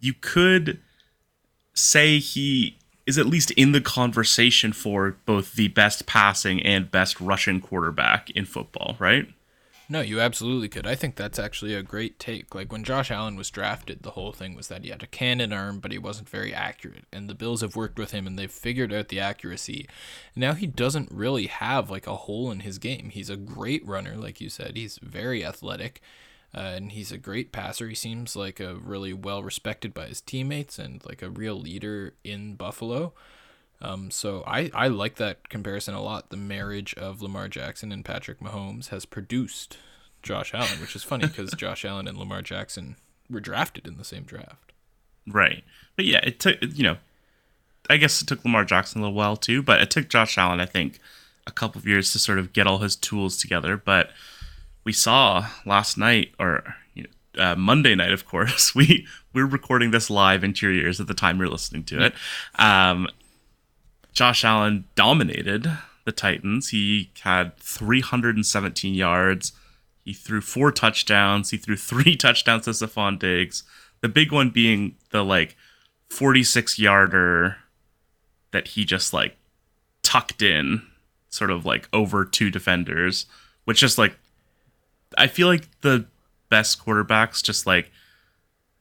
[0.00, 0.80] you could
[1.80, 7.20] say he is at least in the conversation for both the best passing and best
[7.20, 9.28] rushing quarterback in football, right?
[9.88, 10.86] No, you absolutely could.
[10.86, 12.54] I think that's actually a great take.
[12.54, 15.52] Like when Josh Allen was drafted, the whole thing was that he had a cannon
[15.52, 17.06] arm, but he wasn't very accurate.
[17.12, 19.88] And the Bills have worked with him and they've figured out the accuracy.
[20.36, 23.10] Now he doesn't really have like a hole in his game.
[23.10, 24.76] He's a great runner, like you said.
[24.76, 26.00] He's very athletic.
[26.54, 27.88] Uh, and he's a great passer.
[27.88, 32.14] He seems like a really well respected by his teammates and like a real leader
[32.24, 33.12] in Buffalo.
[33.80, 36.30] Um, so I, I like that comparison a lot.
[36.30, 39.78] The marriage of Lamar Jackson and Patrick Mahomes has produced
[40.22, 42.96] Josh Allen, which is funny because Josh Allen and Lamar Jackson
[43.30, 44.72] were drafted in the same draft.
[45.26, 45.64] Right.
[45.96, 46.96] But yeah, it took, you know,
[47.88, 50.60] I guess it took Lamar Jackson a little while too, but it took Josh Allen,
[50.60, 50.98] I think,
[51.46, 53.76] a couple of years to sort of get all his tools together.
[53.76, 54.10] But
[54.84, 56.74] we saw last night, or
[57.38, 61.14] uh, Monday night, of course, we we're recording this live into your ears at the
[61.14, 62.14] time you're listening to it.
[62.58, 63.08] Um,
[64.12, 65.70] Josh Allen dominated
[66.04, 66.70] the Titans.
[66.70, 69.52] He had 317 yards.
[70.04, 71.50] He threw four touchdowns.
[71.50, 73.62] He threw three touchdowns to Stefon Diggs.
[74.00, 75.56] The big one being the like
[76.08, 77.56] 46 yarder
[78.50, 79.36] that he just like
[80.02, 80.82] tucked in,
[81.28, 83.26] sort of like over two defenders,
[83.64, 84.18] which just like
[85.20, 86.06] I feel like the
[86.48, 87.90] best quarterbacks just like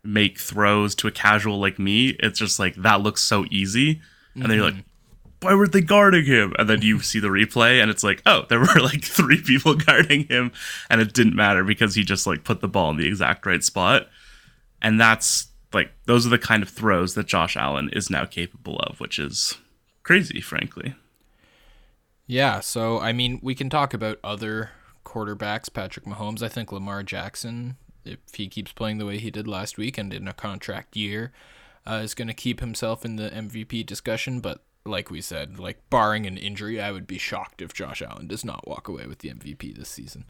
[0.04, 2.16] make throws to a casual like me.
[2.20, 4.02] It's just like that looks so easy,
[4.36, 5.46] and then you're like, mm-hmm.
[5.46, 6.54] why were they guarding him?
[6.58, 9.76] And then you see the replay, and it's like, oh, there were like three people
[9.76, 10.52] guarding him,
[10.90, 13.64] and it didn't matter because he just like put the ball in the exact right
[13.64, 14.08] spot,
[14.82, 18.80] and that's like those are the kind of throws that Josh Allen is now capable
[18.80, 19.58] of, which is
[20.04, 20.96] crazy, frankly.
[22.28, 24.70] Yeah, so I mean, we can talk about other
[25.10, 26.44] quarterbacks, Patrick Mahomes.
[26.44, 30.14] I think Lamar Jackson, if he keeps playing the way he did last week and
[30.14, 31.32] in a contract year,
[31.88, 34.40] uh, is going to keep himself in the MVP discussion.
[34.40, 38.28] But like we said, like barring an injury, I would be shocked if Josh Allen
[38.28, 40.26] does not walk away with the MVP this season.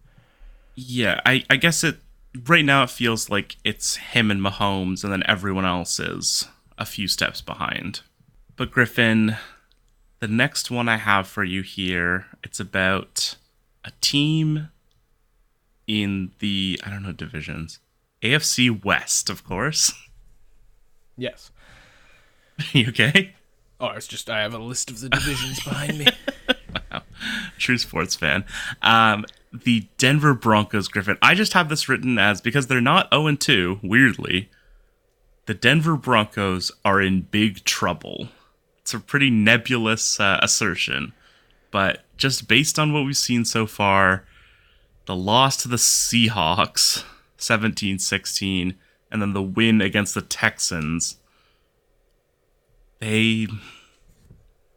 [0.76, 1.98] Yeah, I, I guess it
[2.46, 6.86] right now it feels like it's him and Mahomes, and then everyone else is a
[6.86, 8.02] few steps behind.
[8.56, 9.36] But Griffin,
[10.20, 13.36] the next one I have for you here, it's about
[13.84, 14.70] a team
[15.88, 17.80] in the I don't know divisions.
[18.22, 19.94] AFC West, of course.
[21.18, 21.52] Yes.
[22.72, 23.36] you okay?
[23.78, 26.08] Oh, it's just I have a list of the divisions behind me.
[26.90, 27.02] wow.
[27.58, 28.46] True sports fan.
[28.82, 31.18] Um, the Denver Broncos, Griffin.
[31.22, 34.50] I just have this written as because they're not 0 2, weirdly.
[35.46, 38.30] The Denver Broncos are in big trouble.
[38.80, 41.12] It's a pretty nebulous uh, assertion,
[41.70, 44.26] but just based on what we've seen so far,
[45.06, 47.04] the loss to the Seahawks
[47.38, 48.76] 17 16,
[49.12, 51.18] and then the win against the Texans,
[53.00, 53.48] they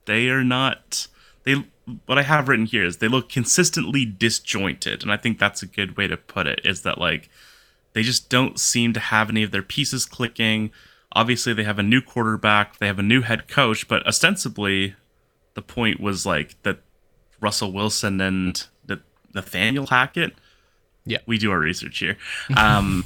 [0.07, 1.09] they are not
[1.45, 1.65] they
[2.07, 5.67] what I have written here is they look consistently disjointed, and I think that's a
[5.67, 6.61] good way to put it.
[6.65, 7.29] Is that like
[7.93, 10.71] they just don't seem to have any of their pieces clicking.
[11.15, 14.95] Obviously, they have a new quarterback, they have a new head coach, but ostensibly,
[15.55, 16.79] the point was like that
[17.43, 19.01] Russell Wilson and the
[19.35, 20.35] Nathaniel Hackett.
[21.05, 22.17] Yeah, we do our research here.
[22.57, 23.05] Um,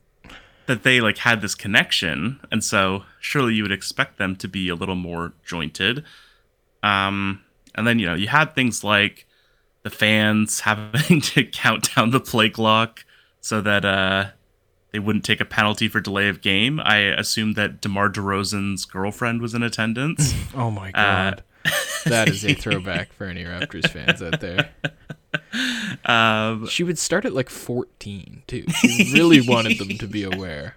[0.66, 4.68] that they like had this connection, and so surely you would expect them to be
[4.68, 6.04] a little more jointed.
[6.82, 7.42] Um,
[7.74, 9.26] and then you know you had things like
[9.82, 13.04] the fans having to count down the play clock
[13.40, 14.26] so that uh,
[14.92, 16.80] they wouldn't take a penalty for delay of game.
[16.80, 20.32] I assumed that DeMar DeRozan's girlfriend was in attendance.
[20.54, 21.40] oh my god.
[21.40, 21.42] Uh,
[22.04, 24.70] that is a throwback for any Raptors fans out there.
[26.04, 28.64] Um, she would start at like 14 too.
[28.80, 30.76] She really wanted them to be aware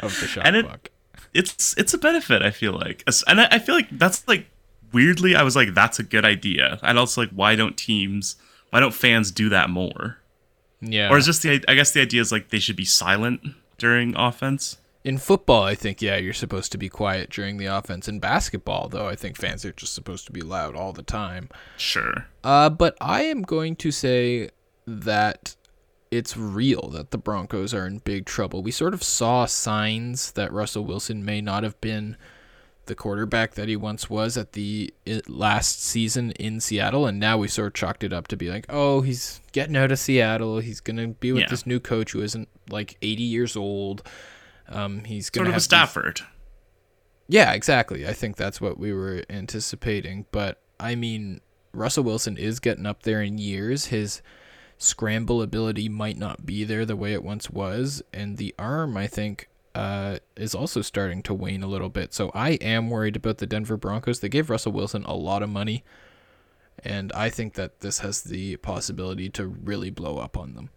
[0.00, 0.90] of the shot and clock.
[1.32, 2.42] it's it's a benefit.
[2.42, 4.46] I feel like, and I, I feel like that's like
[4.92, 5.34] weirdly.
[5.34, 6.78] I was like, that's a good idea.
[6.82, 8.36] And also like, why don't teams,
[8.70, 10.18] why don't fans do that more?
[10.80, 11.10] Yeah.
[11.10, 13.40] Or is just the I guess the idea is like they should be silent
[13.78, 14.76] during offense.
[15.08, 18.08] In football, I think yeah, you're supposed to be quiet during the offense.
[18.08, 21.48] In basketball, though, I think fans are just supposed to be loud all the time.
[21.78, 22.26] Sure.
[22.44, 24.50] Uh, but I am going to say
[24.86, 25.56] that
[26.10, 28.62] it's real that the Broncos are in big trouble.
[28.62, 32.18] We sort of saw signs that Russell Wilson may not have been
[32.84, 34.92] the quarterback that he once was at the
[35.26, 38.66] last season in Seattle, and now we sort of chalked it up to be like,
[38.68, 40.58] oh, he's getting out of Seattle.
[40.58, 41.48] He's gonna be with yeah.
[41.48, 44.02] this new coach who isn't like 80 years old.
[44.68, 46.18] Um, he's sort of a Stafford.
[46.18, 46.26] These...
[47.28, 48.06] Yeah, exactly.
[48.06, 50.26] I think that's what we were anticipating.
[50.30, 51.40] But I mean,
[51.72, 53.86] Russell Wilson is getting up there in years.
[53.86, 54.22] His
[54.78, 59.08] scramble ability might not be there the way it once was, and the arm, I
[59.08, 62.14] think, uh, is also starting to wane a little bit.
[62.14, 64.20] So I am worried about the Denver Broncos.
[64.20, 65.84] They gave Russell Wilson a lot of money,
[66.84, 70.70] And I think that this has the possibility to really blow up on them.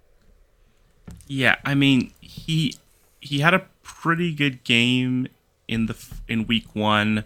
[1.27, 2.75] Yeah, I mean, he
[3.19, 5.27] he had a pretty good game
[5.67, 7.23] in the in week 1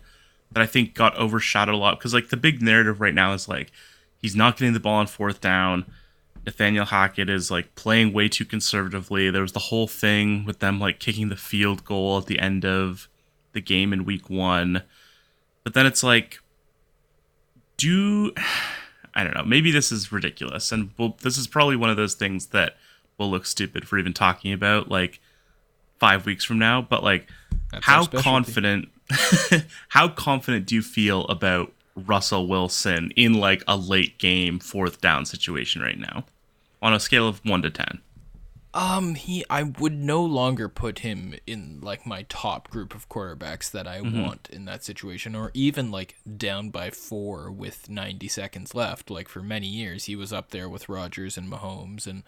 [0.51, 3.49] that I think got overshadowed a lot because like the big narrative right now is
[3.49, 3.71] like
[4.21, 5.85] he's not getting the ball on fourth down.
[6.45, 9.29] Nathaniel Hackett is like playing way too conservatively.
[9.29, 12.63] There was the whole thing with them like kicking the field goal at the end
[12.65, 13.09] of
[13.53, 14.83] the game in week 1.
[15.63, 16.39] But then it's like
[17.77, 18.31] do
[19.17, 20.91] I don't know, maybe this is ridiculous and
[21.21, 22.75] this is probably one of those things that
[23.17, 25.19] will look stupid for even talking about like
[25.99, 27.27] 5 weeks from now, but like
[27.71, 28.89] That's how confident
[29.89, 35.25] how confident do you feel about Russell Wilson in like a late game fourth down
[35.25, 36.25] situation right now
[36.81, 38.01] on a scale of 1 to 10
[38.73, 43.71] Um, he I would no longer put him in like my top group of quarterbacks
[43.71, 48.75] that I want in that situation, or even like down by four with ninety seconds
[48.75, 49.09] left.
[49.09, 52.23] Like for many years, he was up there with Rodgers and Mahomes and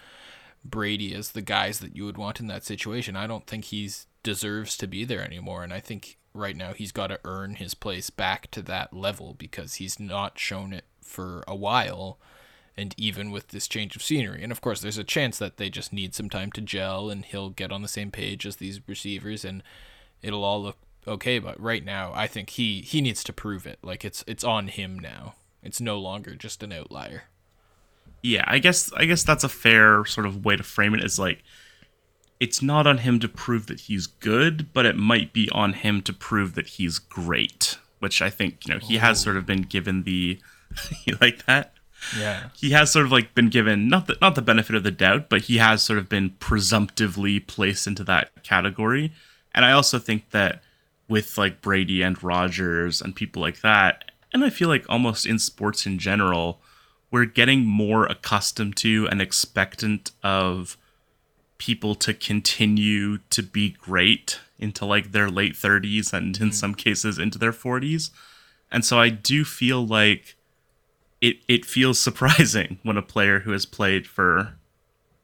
[0.64, 3.16] Brady as the guys that you would want in that situation.
[3.16, 6.92] I don't think he's deserves to be there anymore, and I think right now he's
[6.92, 11.44] got to earn his place back to that level because he's not shown it for
[11.48, 12.20] a while
[12.78, 14.44] and even with this change of scenery.
[14.44, 17.26] And of course, there's a chance that they just need some time to gel and
[17.26, 19.64] he'll get on the same page as these receivers and
[20.22, 21.40] it'll all look okay.
[21.40, 23.80] But right now, I think he he needs to prove it.
[23.82, 25.36] Like it's it's on him now.
[25.64, 27.24] It's no longer just an outlier.
[28.28, 31.18] Yeah i guess i guess that's a fair sort of way to frame it is
[31.20, 31.44] like
[32.40, 36.02] it's not on him to prove that he's good but it might be on him
[36.04, 39.62] to prove that he's great which i think you know he has sort of been
[39.64, 40.40] given the
[41.22, 41.74] like that
[42.20, 42.50] Yeah.
[42.56, 45.30] he has sort of like been given not the not the benefit of the doubt
[45.30, 49.12] but he has sort of been presumptively placed into that category
[49.56, 50.62] and i also think that
[51.10, 55.40] with like brady and rodgers and people like that and i feel like almost in
[55.40, 56.60] sports in general
[57.12, 60.78] we're getting more accustomed to and expectant of
[61.58, 66.52] people to continue to be great into like their late 30s and in mm-hmm.
[66.52, 68.12] some cases into their 40s.
[68.72, 70.36] And so I do feel like
[71.22, 74.58] it it feels surprising when a player who has played for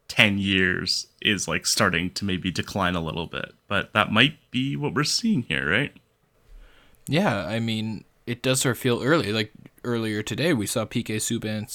[0.08, 3.54] 10 years is like starting to maybe decline a little bit.
[3.68, 5.94] But that might be what we're seeing here, right?
[7.08, 9.32] Yeah, I mean, it does sort of feel early.
[9.32, 9.52] Like
[9.84, 11.70] earlier today, we saw PK Subban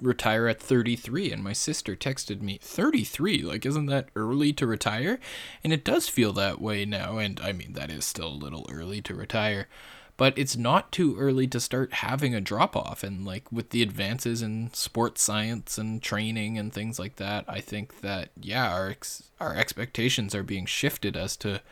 [0.00, 3.42] retire at 33, and my sister texted me, 33?
[3.42, 5.18] Like, isn't that early to retire?
[5.62, 8.66] And it does feel that way now, and I mean, that is still a little
[8.70, 9.68] early to retire.
[10.16, 13.02] But it's not too early to start having a drop off.
[13.02, 17.60] And, like, with the advances in sports science and training and things like that, I
[17.60, 21.62] think that, yeah, our, ex- our expectations are being shifted as to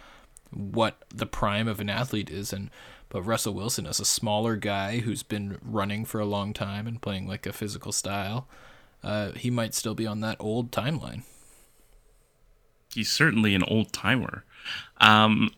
[0.51, 2.71] what the prime of an athlete is and
[3.13, 7.03] but Russell Wilson is a smaller guy who's been running for a long time and
[7.03, 8.49] playing like a physical style.
[9.05, 11.23] Uh, he might still be on that old timeline.
[12.95, 14.45] He's certainly an old timer.
[14.99, 15.51] Um,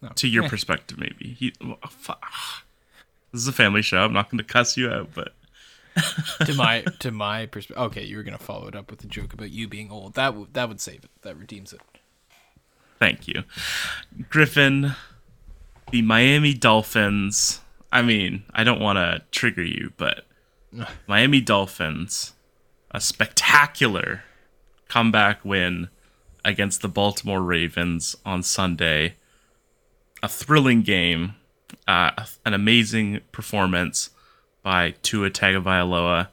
[0.00, 0.08] No.
[0.14, 1.34] to your perspective, maybe.
[1.34, 1.78] He, well,
[3.32, 3.98] this is a family show.
[4.04, 5.34] I'm not going to cuss you out, but
[6.46, 7.82] to my to my perspective.
[7.86, 10.14] Okay, you were gonna follow it up with a joke about you being old.
[10.14, 11.10] That w- that would save it.
[11.20, 11.80] That redeems it.
[12.98, 13.44] thank you.
[14.30, 14.94] Griffin,
[15.92, 17.60] the Miami Dolphins.
[17.92, 20.24] I mean, I don't want to trigger you, but
[21.06, 22.32] Miami Dolphins,
[22.90, 24.24] a spectacular
[24.88, 25.88] comeback win
[26.44, 29.16] against the Baltimore Ravens on Sunday.
[30.22, 31.34] A thrilling game,
[31.86, 34.10] uh, an amazing performance
[34.62, 36.28] by Tua Tagovailoa.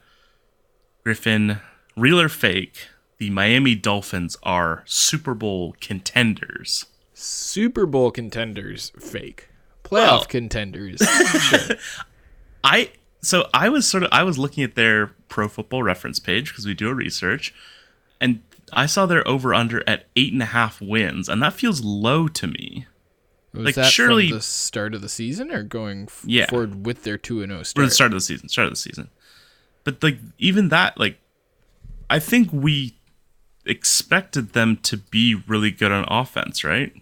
[1.03, 1.59] Griffin,
[1.97, 2.87] real or fake?
[3.17, 6.85] The Miami Dolphins are Super Bowl contenders.
[7.13, 9.48] Super Bowl contenders, fake.
[9.89, 10.99] Playoff Well- contenders,
[11.41, 11.75] sure.
[12.63, 16.49] I so I was sort of I was looking at their Pro Football Reference page
[16.49, 17.53] because we do a research,
[18.21, 18.41] and
[18.73, 22.27] I saw their over under at eight and a half wins, and that feels low
[22.27, 22.85] to me.
[23.53, 26.45] Was Like, that surely- the start of the season or going f- Yeah.
[26.47, 27.87] forward with their two and zero Or start?
[27.87, 29.09] the start of the season, start of the season.
[29.83, 31.19] But like even that, like
[32.11, 32.95] I think we
[33.65, 36.93] expected them to be really good on offense, right?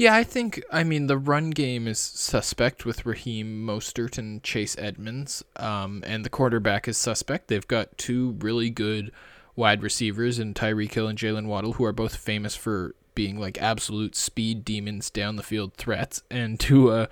[0.00, 4.74] Yeah, I think I mean the run game is suspect with Raheem Mostert and Chase
[4.78, 7.48] Edmonds, um, and the quarterback is suspect.
[7.48, 9.12] They've got two really good
[9.56, 13.60] wide receivers in Tyreek Hill and Jaylen Waddle, who are both famous for being like
[13.60, 17.10] absolute speed demons down the field threats, and Tua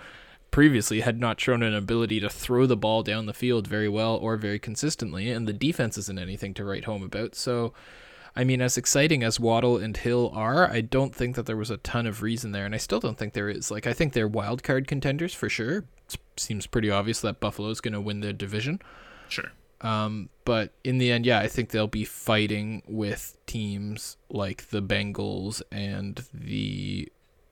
[0.51, 4.17] previously had not shown an ability to throw the ball down the field very well
[4.17, 7.35] or very consistently, and the defense isn't anything to write home about.
[7.35, 7.75] So
[8.37, 11.71] I mean, as exciting as Waddle and Hill are, I don't think that there was
[11.71, 13.71] a ton of reason there, and I still don't think there is.
[13.71, 15.85] Like, I think they're wild card contenders for sure.
[16.09, 18.81] It seems pretty obvious that Buffalo's going to win the division.
[19.29, 19.51] Sure.
[19.81, 24.83] Um, but in the end, yeah, I think they'll be fighting with teams like the
[24.83, 27.11] Bengals and the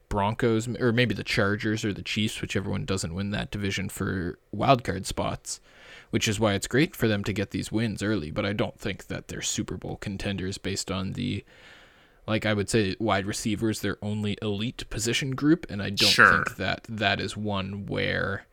[0.09, 4.39] Broncos, or maybe the Chargers or the Chiefs, whichever one doesn't win that division for
[4.55, 5.59] wildcard spots,
[6.09, 8.31] which is why it's great for them to get these wins early.
[8.31, 11.43] But I don't think that they're Super Bowl contenders based on the,
[12.25, 15.65] like I would say, wide receivers, their only elite position group.
[15.69, 16.31] And I don't Sure.
[16.43, 18.45] think that that is one where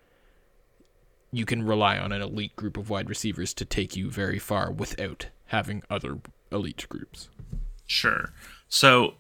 [1.33, 4.71] you can rely on an elite group of wide receivers to take you very far
[4.71, 6.19] without having other
[6.53, 7.29] elite groups.
[7.87, 8.33] Sure.
[8.69, 9.15] So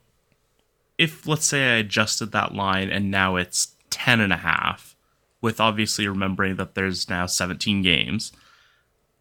[0.96, 4.93] if let's say I adjusted that line and now it's 10 and a half
[5.44, 8.32] with obviously remembering that there's now 17 games,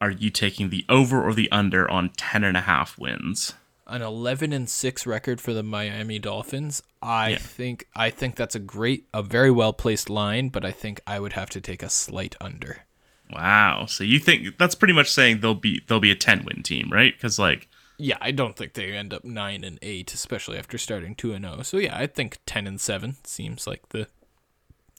[0.01, 3.53] are you taking the over or the under on 10 and a half wins?
[3.85, 6.81] An 11 and 6 record for the Miami Dolphins.
[7.01, 7.37] I Yeah.
[7.39, 11.19] think I think that's a great a very well placed line, but I think I
[11.19, 12.85] would have to take a slight under.
[13.29, 13.85] Wow.
[13.87, 16.89] So you think that's pretty much saying they'll be they'll be a 10 win team,
[16.91, 17.13] right?
[17.19, 21.13] Cuz like Yeah, I don't think they end up 9 and 8, especially after starting
[21.15, 21.63] 2 and 0.
[21.63, 24.07] So yeah, I think 10 and 7 seems like the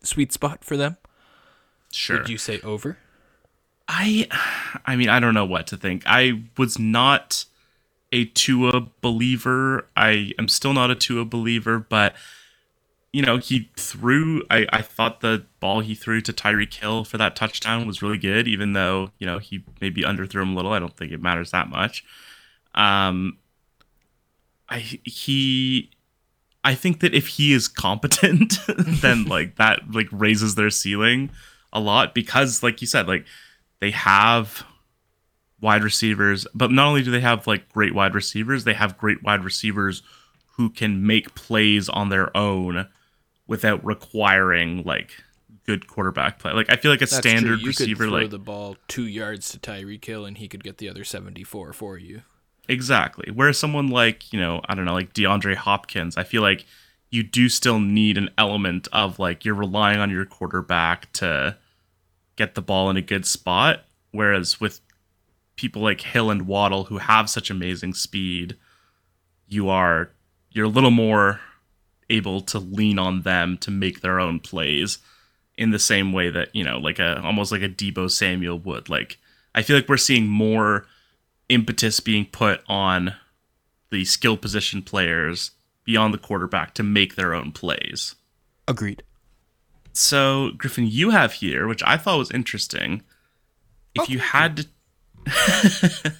[0.02, 0.98] sweet spot for them.
[1.94, 2.18] Sure.
[2.18, 2.98] Would you say over?
[3.88, 4.28] I
[4.86, 6.02] I mean, I don't know what to think.
[6.06, 7.44] I was not
[8.12, 9.88] a Tua believer.
[9.96, 12.14] I am still not a Tua believer, but
[13.12, 17.18] you know, he threw I, I thought the ball he threw to Tyreek Hill for
[17.18, 20.72] that touchdown was really good, even though, you know, he maybe underthrew him a little.
[20.72, 22.04] I don't think it matters that much.
[22.74, 23.38] Um
[24.68, 25.90] I he
[26.64, 31.30] I think that if he is competent, then like that like raises their ceiling
[31.74, 33.26] a lot because like you said, like
[33.80, 34.64] they have
[35.60, 39.22] wide receivers, but not only do they have like great wide receivers, they have great
[39.22, 40.02] wide receivers
[40.56, 42.86] who can make plays on their own
[43.46, 45.10] without requiring like
[45.66, 46.52] good quarterback play.
[46.52, 50.04] Like I feel like a That's standard receiver like the ball 2 yards to Tyreek
[50.04, 52.22] Hill and he could get the other 74 for you.
[52.68, 53.30] Exactly.
[53.30, 56.64] Whereas someone like, you know, I don't know, like DeAndre Hopkins, I feel like
[57.10, 61.56] you do still need an element of like you're relying on your quarterback to
[62.36, 63.84] get the ball in a good spot.
[64.10, 64.80] Whereas with
[65.56, 68.56] people like Hill and Waddle who have such amazing speed,
[69.48, 70.10] you are
[70.50, 71.40] you're a little more
[72.10, 74.98] able to lean on them to make their own plays
[75.56, 78.88] in the same way that, you know, like a almost like a Deebo Samuel would.
[78.88, 79.18] Like
[79.54, 80.86] I feel like we're seeing more
[81.48, 83.14] impetus being put on
[83.90, 85.52] the skill position players
[85.84, 88.14] beyond the quarterback to make their own plays.
[88.66, 89.02] Agreed.
[89.94, 93.02] So, Griffin, you have here, which I thought was interesting.
[93.94, 94.66] If you had to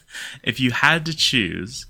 [0.45, 1.87] if you had to choose,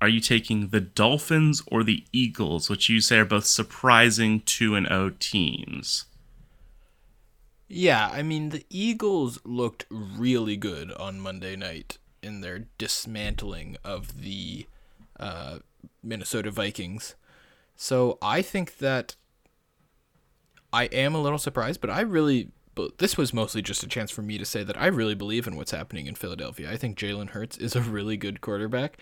[0.00, 4.76] are you taking the Dolphins or the Eagles, which you say are both surprising 2
[4.76, 6.04] and 0 teams?
[7.68, 14.22] Yeah, I mean the Eagles looked really good on Monday night in their dismantling of
[14.22, 14.66] the
[15.18, 15.58] uh,
[16.00, 17.16] Minnesota Vikings.
[17.74, 19.16] So I think that
[20.74, 24.10] I am a little surprised, but I really but this was mostly just a chance
[24.10, 26.68] for me to say that I really believe in what's happening in Philadelphia.
[26.68, 28.98] I think Jalen Hurts is a really good quarterback.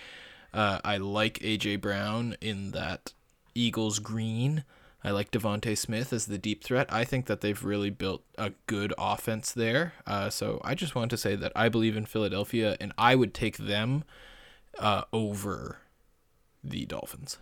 [0.53, 3.15] Uh, I like AJ Brown in that
[3.55, 4.65] Eagles green.
[5.03, 6.93] I like DeVonta Smith as the deep threat.
[6.93, 9.95] I think that they've really built a good offense there.
[10.07, 13.33] Uh, so I just want to say that I believe in Philadelphia, and I would
[13.33, 14.05] take them
[14.79, 15.79] uh, over
[16.63, 17.39] the Dolphins.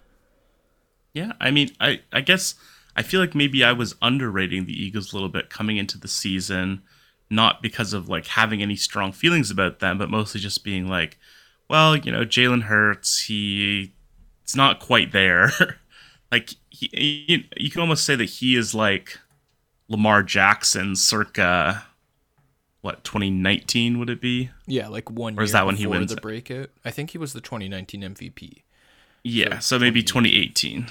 [1.12, 2.54] Yeah, I mean, I I guess
[3.00, 6.06] I feel like maybe I was underrating the Eagles a little bit coming into the
[6.06, 6.82] season,
[7.30, 11.18] not because of like having any strong feelings about them, but mostly just being like,
[11.66, 13.94] well, you know, Jalen Hurts, he
[14.42, 15.50] it's not quite there.
[16.32, 19.18] like he, you, you can almost say that he is like
[19.88, 21.86] Lamar Jackson circa
[22.82, 24.50] what 2019 would it be?
[24.66, 26.22] Yeah, like one Or is year that when he before wins the it?
[26.22, 26.70] breakout.
[26.84, 28.64] I think he was the 2019 MVP.
[29.22, 30.86] Yeah, so, maybe 2018.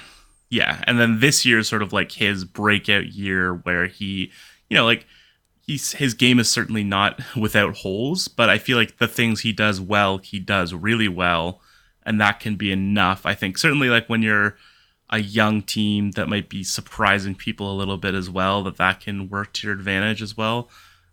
[0.50, 4.32] Yeah, and then this year is sort of like his breakout year where he,
[4.68, 5.06] you know, like
[5.64, 9.52] he's his game is certainly not without holes, but I feel like the things he
[9.52, 11.60] does well, he does really well,
[12.04, 13.24] and that can be enough.
[13.24, 14.56] I think certainly like when you're
[15.08, 19.00] a young team that might be surprising people a little bit as well, that that
[19.00, 20.68] can work to your advantage as well.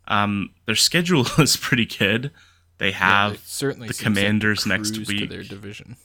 [0.08, 2.32] Um, their schedule is pretty good.
[2.80, 5.30] They have Yeah, certainly the seems like Commanders next week.
[5.30, 5.98] their division.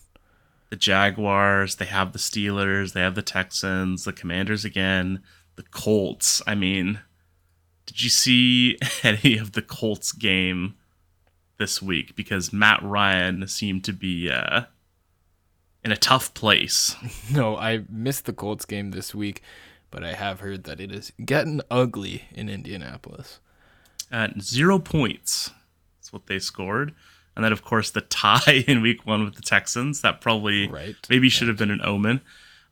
[0.72, 5.22] The Jaguars, they have the Steelers, they have the Texans, the Commanders again,
[5.56, 6.40] the Colts.
[6.46, 7.00] I mean,
[7.84, 10.76] did you see any of the Colts game
[11.58, 12.16] this week?
[12.16, 14.62] Because Matt Ryan seemed to be uh,
[15.84, 16.96] in a tough place.
[17.30, 19.42] No, I missed the Colts game this week,
[19.90, 23.40] but I have heard that it is getting ugly in Indianapolis.
[24.10, 25.50] At zero points.
[25.98, 26.94] That's what they scored.
[27.34, 30.00] And then, of course, the tie in week one with the Texans.
[30.02, 30.96] That probably Right.
[31.08, 32.20] maybe should have been an omen.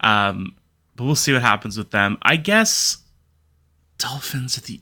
[0.00, 0.56] Um,
[0.96, 2.18] but we'll see what happens with them.
[2.22, 2.98] I guess
[3.98, 4.80] Dolphins at the.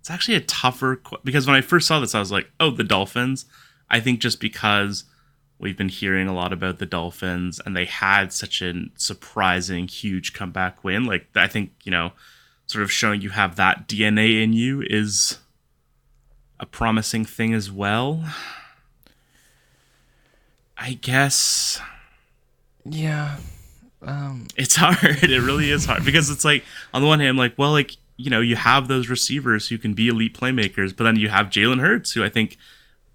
[0.00, 2.70] It's actually a tougher qu- because when I first saw this, I was like, "Oh,
[2.70, 3.44] the Dolphins."
[3.88, 5.04] I think just because
[5.58, 10.32] we've been hearing a lot about the Dolphins and they had such a surprising, huge
[10.32, 11.04] comeback win.
[11.04, 12.12] Like I think you know,
[12.66, 15.38] sort of showing you have that DNA in you is
[16.62, 18.24] a promising thing as well.
[20.78, 21.80] I guess
[22.84, 23.36] Yeah.
[24.00, 25.22] Um, it's hard.
[25.22, 28.30] It really is hard because it's like on the one hand, like, well, like you
[28.30, 31.80] know, you have those receivers who can be elite playmakers, but then you have Jalen
[31.80, 32.56] Hurts, who I think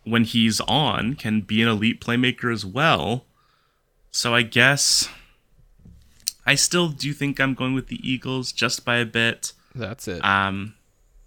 [0.04, 3.26] when he's on can be an elite playmaker as well.
[4.12, 5.08] So I guess
[6.46, 9.54] I still do think I'm going with the Eagles just by a bit.
[9.74, 10.24] that's it.
[10.26, 10.76] Um,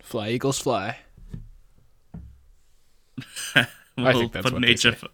[0.02, 0.98] fly Eagles fly.
[4.12, 4.90] we'll think that's put what an they say.
[4.90, 5.08] HF.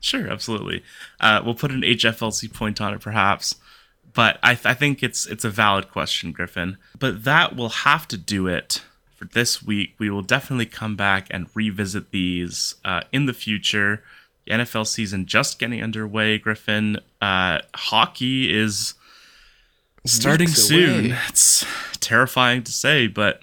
[0.00, 0.82] Sure, absolutely.
[1.20, 3.56] Uh, we'll put an HFLC point on it, perhaps.
[4.12, 6.78] But I, th- I think it's it's a valid question, Griffin.
[6.98, 8.82] But that will have to do it
[9.14, 9.94] for this week.
[9.98, 14.02] We will definitely come back and revisit these uh, in the future.
[14.46, 16.98] The NFL season just getting underway, Griffin.
[17.20, 18.94] Uh, hockey is
[20.04, 21.06] starting Weeks soon.
[21.06, 21.18] away.
[21.28, 21.66] It's
[22.00, 23.40] terrifying to say, but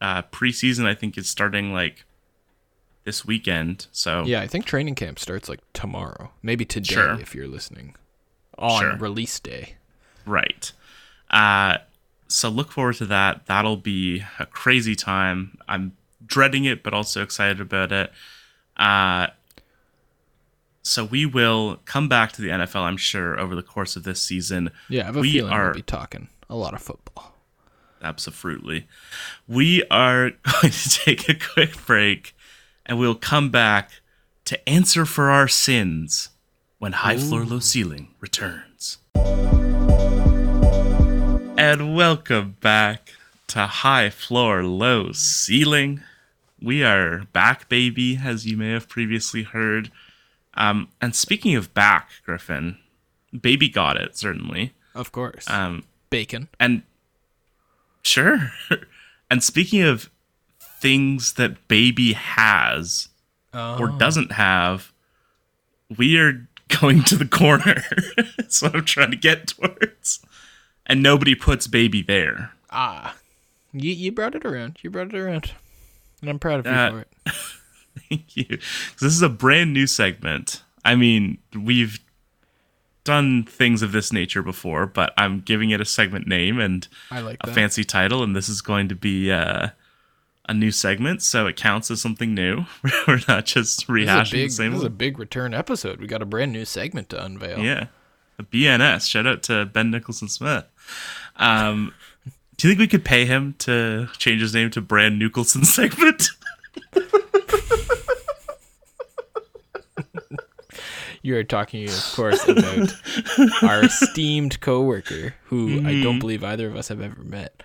[0.00, 2.04] uh, preseason I think is starting like
[3.10, 3.86] this weekend.
[3.90, 6.30] So Yeah, I think training camp starts like tomorrow.
[6.42, 7.20] Maybe today Sure.
[7.20, 7.96] if you're listening.
[8.56, 8.96] On Sure.
[8.96, 9.74] release day.
[10.24, 10.70] Right.
[11.28, 11.78] Uh,
[12.28, 13.46] so look forward to that.
[13.46, 15.58] That'll be a crazy time.
[15.68, 18.12] I'm dreading it, but also excited about it.
[18.76, 19.26] Uh,
[20.82, 24.22] so we will come back to the NFL, I'm sure, over the course of this
[24.22, 24.70] season.
[24.88, 27.36] Yeah, I have a We feeling are- we'll be talking a lot of football.
[28.02, 28.86] Absolutely.
[29.48, 30.30] We are
[30.60, 32.34] going to take a quick break
[32.90, 34.02] and we'll come back
[34.44, 36.30] to answer for our sins
[36.80, 38.98] when High Floor Low Ceiling returns.
[41.56, 43.12] And welcome back
[43.46, 46.00] to High Floor Low Ceiling.
[46.60, 49.92] We are back, baby, as you may have previously heard.
[50.54, 52.76] Um, and speaking of back, Griffin,
[53.40, 54.72] baby got it, certainly.
[54.96, 55.48] Of course.
[55.48, 56.48] Um, Bacon.
[56.58, 56.82] and
[58.02, 58.50] sure.
[59.30, 60.10] and speaking of
[60.80, 63.08] things that baby has
[63.52, 64.92] or doesn't have,
[65.96, 66.46] we are
[66.80, 67.82] going to the corner.
[68.36, 70.20] That's what I'm trying to get towards.
[70.86, 72.52] And nobody puts baby there.
[72.70, 73.16] Ah.
[73.72, 74.78] You you brought it around.
[74.82, 75.52] You brought it around.
[76.20, 77.08] And I'm proud of you Uh, for it.
[78.08, 78.46] Thank you.
[79.00, 80.62] This is a brand new segment.
[80.84, 81.98] I mean, we've
[83.04, 87.20] done things of this nature before, but I'm giving it a segment name and I
[87.20, 89.68] like a fancy title, and this is going to be uh,
[90.50, 92.64] a new segment, so it counts as something new.
[93.08, 94.70] We're not just This is a rehashing big, the same.
[94.72, 96.00] this is a big return episode.
[96.00, 97.60] We got a brand new segment to unveil.
[97.60, 97.86] Yeah,
[98.38, 99.08] a BNS.
[99.08, 100.64] Shout out to Ben Nicholson Smith.
[101.36, 101.94] Um,
[102.56, 106.28] do you think we could pay him to change his name to Brand Nicholson segment?
[111.22, 112.94] You are talking, of course, about
[113.62, 117.62] our esteemed coworker, who I don't believe either of us have ever met.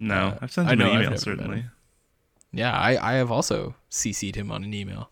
[0.00, 1.64] no, Uh, I've sent I him know, an email certainly.
[2.56, 5.10] Yeah, I, I have also CC'd him on an email.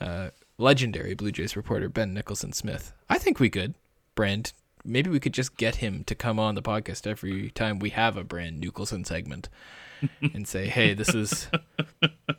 [0.00, 2.92] Uh, legendary Blue Jays reporter Ben Nicholson Smith.
[3.08, 3.74] I think we could,
[4.14, 4.52] Brand.
[4.84, 8.16] Maybe we could just get him to come on the podcast every time we have
[8.16, 9.48] a Brand Nicholson segment,
[10.34, 11.48] and say, "Hey, this is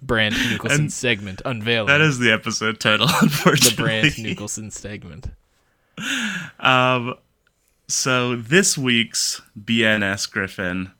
[0.01, 3.75] Brand Nicholson And segment unveiling That is the episode title, unfortunately.
[3.75, 3.83] the.
[3.83, 5.27] Brand Nicholson segment."
[6.59, 7.15] Um,
[7.87, 10.91] so this week's BNS Griffin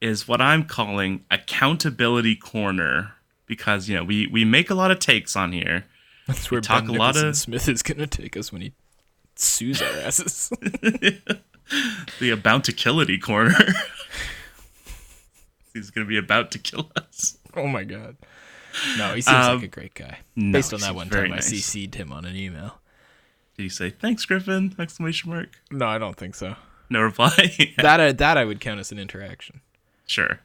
[0.00, 3.12] is what I'm calling accountability corner
[3.46, 5.84] because you know we we make a lot of takes on here.
[6.26, 8.72] That's where talk Ben a lot of- Smith is gonna take us when he
[9.36, 10.52] sues our asses.
[12.18, 13.54] The about to killity corner.
[15.72, 17.38] He's gonna be about to kill us.
[17.54, 18.16] oh my god.
[18.98, 20.18] No, he seems Um, like a great guy.
[20.36, 21.48] no, Based on that one time nice.
[21.52, 22.80] I CC'd him on an email.
[23.56, 24.74] Did he say thanks, Griffin?
[24.78, 25.48] Exclamation mark.
[25.70, 26.56] No, I don't think so.
[26.88, 27.30] No reply.
[27.76, 29.60] That I, that I would count as an interaction.
[30.10, 30.40] Sure.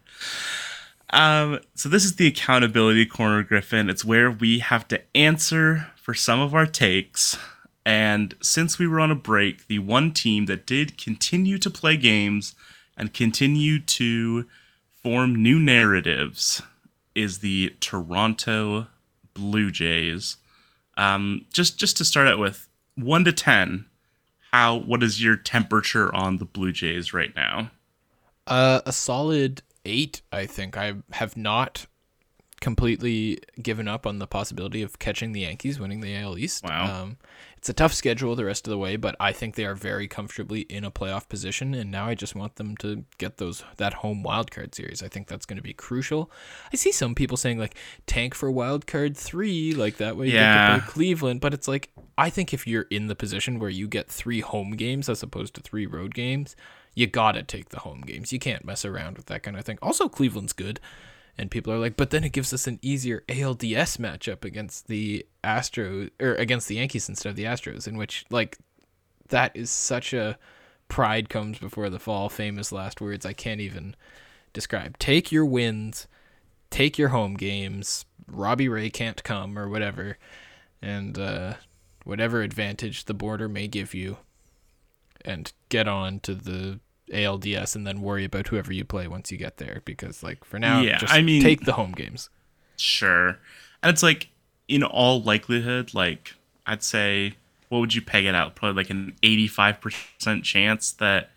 [1.09, 3.89] Um, so this is the accountability corner, Griffin.
[3.89, 7.35] It's where we have to answer for some of our takes.
[7.83, 11.97] And since we were on a break, the one team that did continue to play
[11.97, 12.53] games
[12.95, 14.45] and continue to
[15.01, 16.61] form new narratives
[17.15, 18.85] is the Toronto
[19.33, 20.37] Blue Jays.
[20.95, 23.85] Um, just just to start out with, one to ten,
[24.51, 27.71] how what is your temperature on the Blue Jays right now?
[28.47, 30.77] Uh, a solid eight, I think.
[30.77, 31.87] I have not
[32.61, 36.63] completely given up on the possibility of catching the Yankees winning the AL East.
[36.63, 37.03] Wow.
[37.03, 37.17] Um,
[37.57, 40.07] it's a tough schedule the rest of the way, but I think they are very
[40.07, 43.95] comfortably in a playoff position, and now I just want them to get those that
[43.95, 45.01] home wild card series.
[45.03, 46.31] I think that's going to be crucial.
[46.71, 47.75] I see some people saying like
[48.05, 51.67] tank for wild card three, like that way you get to play Cleveland, but it's
[51.67, 55.23] like I think if you're in the position where you get three home games as
[55.23, 56.55] opposed to three road games,
[56.95, 58.33] you gotta take the home games.
[58.33, 59.77] You can't mess around with that kind of thing.
[59.81, 60.79] Also, Cleveland's good.
[61.37, 65.25] And people are like, but then it gives us an easier ALDS matchup against the
[65.43, 68.57] Astros or against the Yankees instead of the Astros, in which like
[69.27, 70.37] that is such a
[70.87, 73.95] pride comes before the fall, famous last words I can't even
[74.53, 74.97] describe.
[74.97, 76.07] Take your wins,
[76.69, 78.05] take your home games.
[78.27, 80.17] Robbie Ray can't come or whatever,
[80.81, 81.55] and uh,
[82.05, 84.17] whatever advantage the border may give you,
[85.23, 86.79] and get on to the
[87.11, 89.81] ALDS and then worry about whoever you play once you get there.
[89.85, 92.29] Because like for now, Yeah, just I mean- take the home games.
[92.77, 93.39] Sure.
[93.83, 94.29] And it's like,
[94.67, 96.33] in all likelihood, like,
[96.65, 97.33] I'd say,
[97.69, 98.55] what would you peg it out?
[98.55, 101.29] Probably like an 85% chance that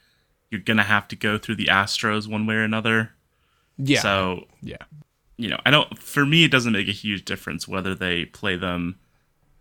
[0.51, 3.11] you're going to have to go through the Astros one way or another.
[3.77, 4.01] Yeah.
[4.01, 4.79] So, yeah.
[5.37, 8.57] you know, I don't, for me, it doesn't make a huge difference whether they play
[8.57, 8.99] them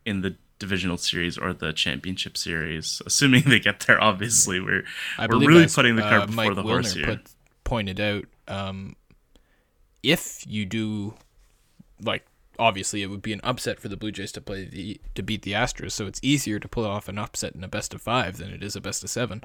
[0.06, 4.60] in the divisional series or the championship series, assuming they get there, obviously.
[4.60, 4.84] We're,
[5.18, 7.06] I we're really as, putting the cart uh, before Mike the Wilner horse here.
[7.06, 7.30] Put,
[7.64, 8.96] pointed out, um,
[10.04, 11.14] if you do,
[12.02, 12.26] like,
[12.60, 15.44] obviously it would be an upset for the Blue Jays to play the to beat
[15.44, 18.38] the Astros, so it's easier to pull off an upset in a best of five
[18.38, 19.44] than it is a best of seven.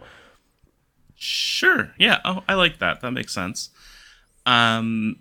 [1.14, 1.92] Sure.
[1.98, 2.20] Yeah.
[2.24, 3.00] Oh, I like that.
[3.00, 3.70] That makes sense.
[4.46, 5.20] Um,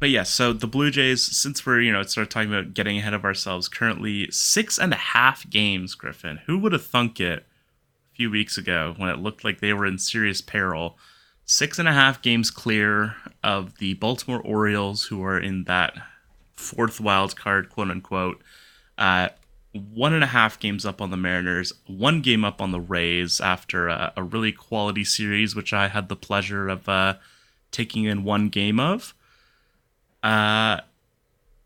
[0.00, 3.12] but yeah, so the Blue Jays, since we're, you know, started talking about getting ahead
[3.12, 6.40] of ourselves, currently six and a half games, Griffin.
[6.46, 9.84] Who would have thunk it a few weeks ago when it looked like they were
[9.84, 10.96] in serious peril?
[11.44, 15.92] Six and a half games clear of the Baltimore Orioles, who are in that
[16.56, 18.42] fourth wild card, quote unquote.
[18.96, 19.28] Uh,
[19.72, 23.38] one and a half games up on the Mariners, one game up on the Rays
[23.38, 27.14] after a, a really quality series, which I had the pleasure of uh,
[27.70, 29.14] taking in one game of.
[30.22, 30.80] Uh,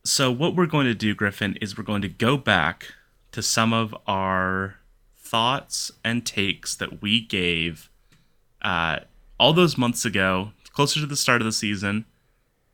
[0.04, 2.86] so, what we're going to do, Griffin, is we're going to go back
[3.32, 4.76] to some of our
[5.16, 7.88] thoughts and takes that we gave
[8.62, 9.00] uh,
[9.40, 12.04] all those months ago, closer to the start of the season,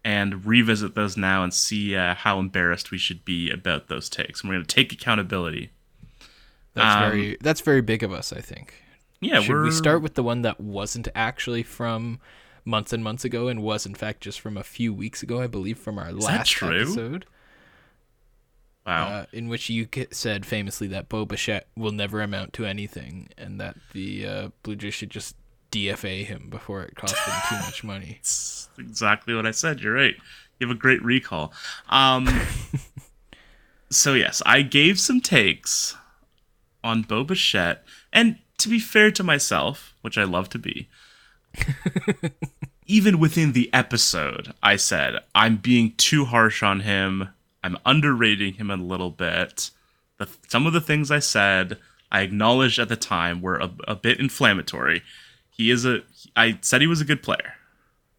[0.04, 4.40] and revisit those now and see uh, how embarrassed we should be about those takes.
[4.40, 5.70] And we're going to take accountability.
[6.74, 8.74] That's Um, very that's very big of us, I think.
[9.20, 12.20] Yeah, Should we're we start with the one that wasn't actually from
[12.70, 15.46] months and months ago and was in fact just from a few weeks ago, I
[15.46, 16.80] believe, from our that last true?
[16.80, 17.26] episode,
[18.86, 19.08] Wow.
[19.08, 23.60] uh, in which you said famously that Bo Bichette will never amount to anything and
[23.60, 25.36] that the uh, Blue Jays should just
[25.70, 28.18] DFA him before it costs them too much money.
[28.22, 29.80] That's exactly what I said.
[29.80, 30.16] You're right.
[30.58, 31.52] You have a great recall.
[31.88, 32.26] Um,
[33.90, 35.96] so yes, I gave some takes
[36.82, 40.88] on Bo Bichette, and to be fair to myself, which I love to be,
[42.86, 47.28] even within the episode, I said I'm being too harsh on him.
[47.62, 49.70] I'm underrating him a little bit.
[50.18, 51.78] The, some of the things I said,
[52.10, 55.02] I acknowledged at the time, were a, a bit inflammatory.
[55.50, 56.02] He is a.
[56.36, 57.54] I said he was a good player,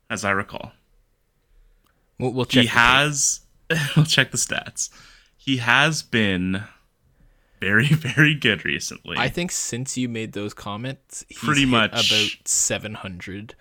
[0.09, 0.73] as I recall.
[2.19, 2.61] We'll, we'll check.
[2.61, 3.41] he has.
[3.95, 4.89] I'll check the stats.
[5.35, 6.63] He has been
[7.61, 9.17] very, very good recently.
[9.17, 11.91] I think since you made those comments, he's Pretty much.
[11.91, 13.55] about 700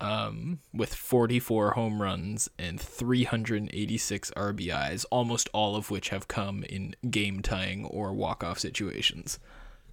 [0.00, 6.94] um, with 44 home runs and 386 RBIs, almost all of which have come in
[7.10, 9.38] game tying or walk off situations.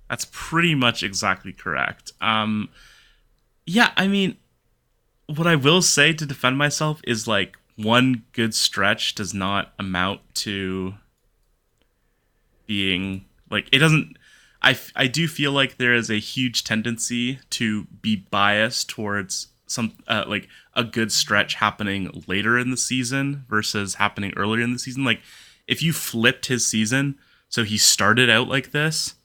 [0.09, 2.13] That's pretty much exactly correct.
[2.21, 2.69] Um,
[3.65, 4.37] yeah, I mean,
[5.27, 10.21] what I will say to defend myself is like one good stretch does not amount
[10.35, 10.95] to
[12.67, 14.17] being like it doesn't.
[14.61, 19.93] I, I do feel like there is a huge tendency to be biased towards some
[20.07, 24.79] uh, like a good stretch happening later in the season versus happening earlier in the
[24.79, 25.03] season.
[25.03, 25.21] Like
[25.67, 27.17] if you flipped his season,
[27.49, 29.15] so he started out like this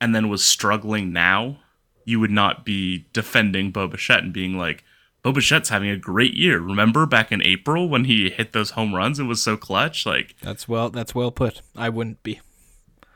[0.00, 1.58] and then was struggling now,
[2.04, 4.84] you would not be defending Bo Bichette and being like,
[5.22, 6.58] Bo Bichette's having a great year.
[6.58, 10.04] Remember back in April when he hit those home runs and was so clutch?
[10.04, 10.90] Like, That's well.
[10.90, 11.62] That's well put.
[11.76, 12.40] I wouldn't be.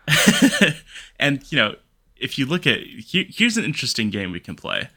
[1.19, 1.77] and you know,
[2.17, 4.89] if you look at here, here's an interesting game we can play.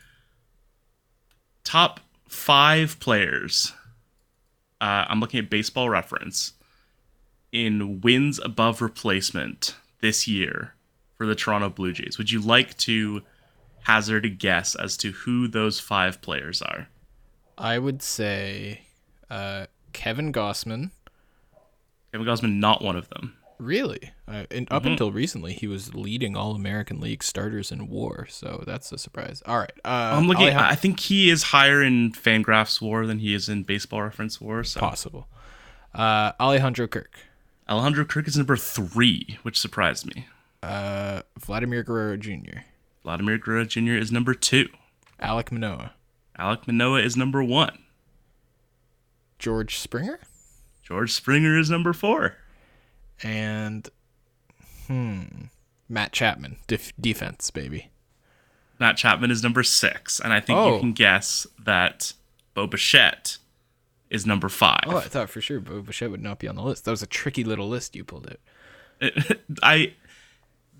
[1.63, 3.73] Top five players.
[4.81, 6.53] Uh, I'm looking at Baseball Reference
[7.51, 10.73] in wins above replacement this year
[11.17, 12.17] for the Toronto Blue Jays.
[12.17, 13.21] Would you like to
[13.83, 16.87] hazard a guess as to who those five players are?
[17.57, 18.81] I would say
[19.29, 20.91] uh, Kevin Gausman.
[22.11, 23.35] Kevin Gausman, not one of them.
[23.59, 24.11] Really?
[24.25, 28.63] Uh, and up until recently, he was leading All American League starters in WAR, so
[28.65, 29.43] that's a surprise.
[29.45, 30.43] All right, uh, I'm looking.
[30.45, 34.39] Alejandro- I think he is higher in Fangraphs WAR than he is in Baseball Reference
[34.39, 34.63] WAR.
[34.63, 35.27] So possible.
[35.93, 37.11] Uh, Alejandro Kirk,
[37.67, 40.27] Alejandro Kirk is number three, which surprised me.
[40.63, 42.59] uh, Vladimir Guerrero Jr.,
[43.03, 43.93] Vladimir Guerrero Jr.
[43.93, 44.69] is number two.
[45.21, 45.91] Alek Manoah,
[46.39, 47.77] Alek Manoah is number one.
[49.37, 50.19] George Springer,
[50.83, 52.35] George Springer is number four.
[53.23, 53.87] And
[54.87, 55.23] hmm,
[55.87, 57.89] Matt Chapman, def- defense baby.
[58.79, 60.73] Matt Chapman is number six, and I think Oh.
[60.75, 62.13] you can guess that
[62.53, 63.37] Bo Bichette
[64.09, 64.83] is number five.
[64.87, 66.85] Oh, I thought for sure Bo Bichette would not be on the list.
[66.85, 69.11] That was a tricky little list you pulled out.
[69.63, 69.93] I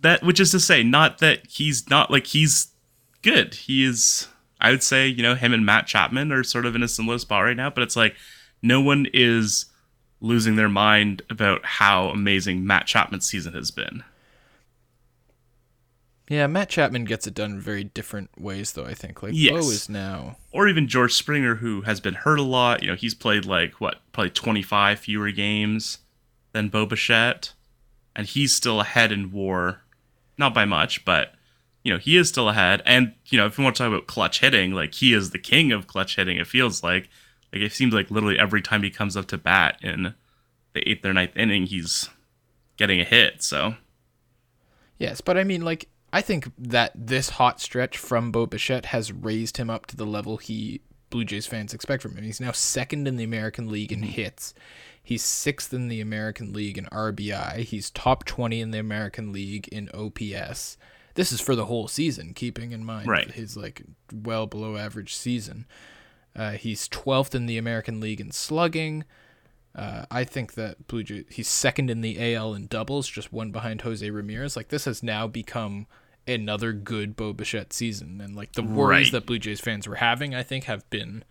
[0.01, 2.67] that which is to say, not that he's not like he's
[3.21, 3.53] good.
[3.53, 4.27] He is.
[4.61, 7.17] I would say you know him and Matt Chapman are sort of in a similar
[7.19, 8.15] spot right now, but it's like
[8.61, 9.65] no one is
[10.21, 14.03] losing their mind about how amazing Matt Chapman's season has been.
[16.29, 18.85] Yeah, Matt Chapman gets it done in very different ways, though.
[18.85, 19.51] I think like Yes.
[19.51, 20.37] Bo is now.
[20.51, 22.83] Or even George Springer, who has been hurt a lot.
[22.83, 25.99] You know, he's played like what, probably twenty five fewer games
[26.51, 27.53] than Bo Bichette,
[28.15, 29.81] and he's still ahead in WAR,
[30.37, 31.33] not by much, but
[31.83, 32.83] you know he is still ahead.
[32.85, 35.39] And you know, if you want to talk about clutch hitting, like he is the
[35.39, 36.37] king of clutch hitting.
[36.37, 37.09] It feels like,
[37.53, 40.13] like it seems like literally every time he comes up to bat in
[40.73, 42.09] the eighth or ninth inning, he's
[42.77, 43.43] getting a hit.
[43.43, 43.75] So
[44.99, 49.11] Yes, but I mean, like, I think that this hot stretch from Bo Bichette has
[49.11, 52.23] raised him up to the level he Blue Jays fans expect from him.
[52.23, 54.11] He's now second in the American League in mm-hmm.
[54.11, 54.53] hits.
[55.01, 57.59] He's sixth in the American League in RBI.
[57.63, 60.77] He's top 20 in the American League in OPS.
[61.15, 63.31] This is for the whole season, keeping in mind Right.
[63.31, 63.81] his like
[64.13, 65.65] well below average season.
[66.35, 69.03] Uh, he's 12th in the American League in slugging.
[69.75, 73.51] Uh, I think that Blue Jays, he's second in the AL in doubles, just one
[73.51, 74.55] behind Jose Ramirez.
[74.55, 75.87] Like this has now become
[76.27, 79.11] another good Bo Bichette season, and like the worries Right.
[79.13, 81.23] that Blue Jays fans were having, I think, have been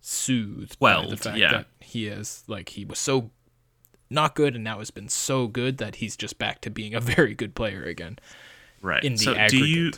[0.00, 1.50] soothed by the fact yeah.
[1.50, 3.30] that he is like he was so
[4.10, 7.00] not good, and now has been so good that he's just back to being a
[7.16, 8.18] very good player again
[8.82, 9.02] right.
[9.02, 9.50] in the so aggregate.
[9.50, 9.92] do you?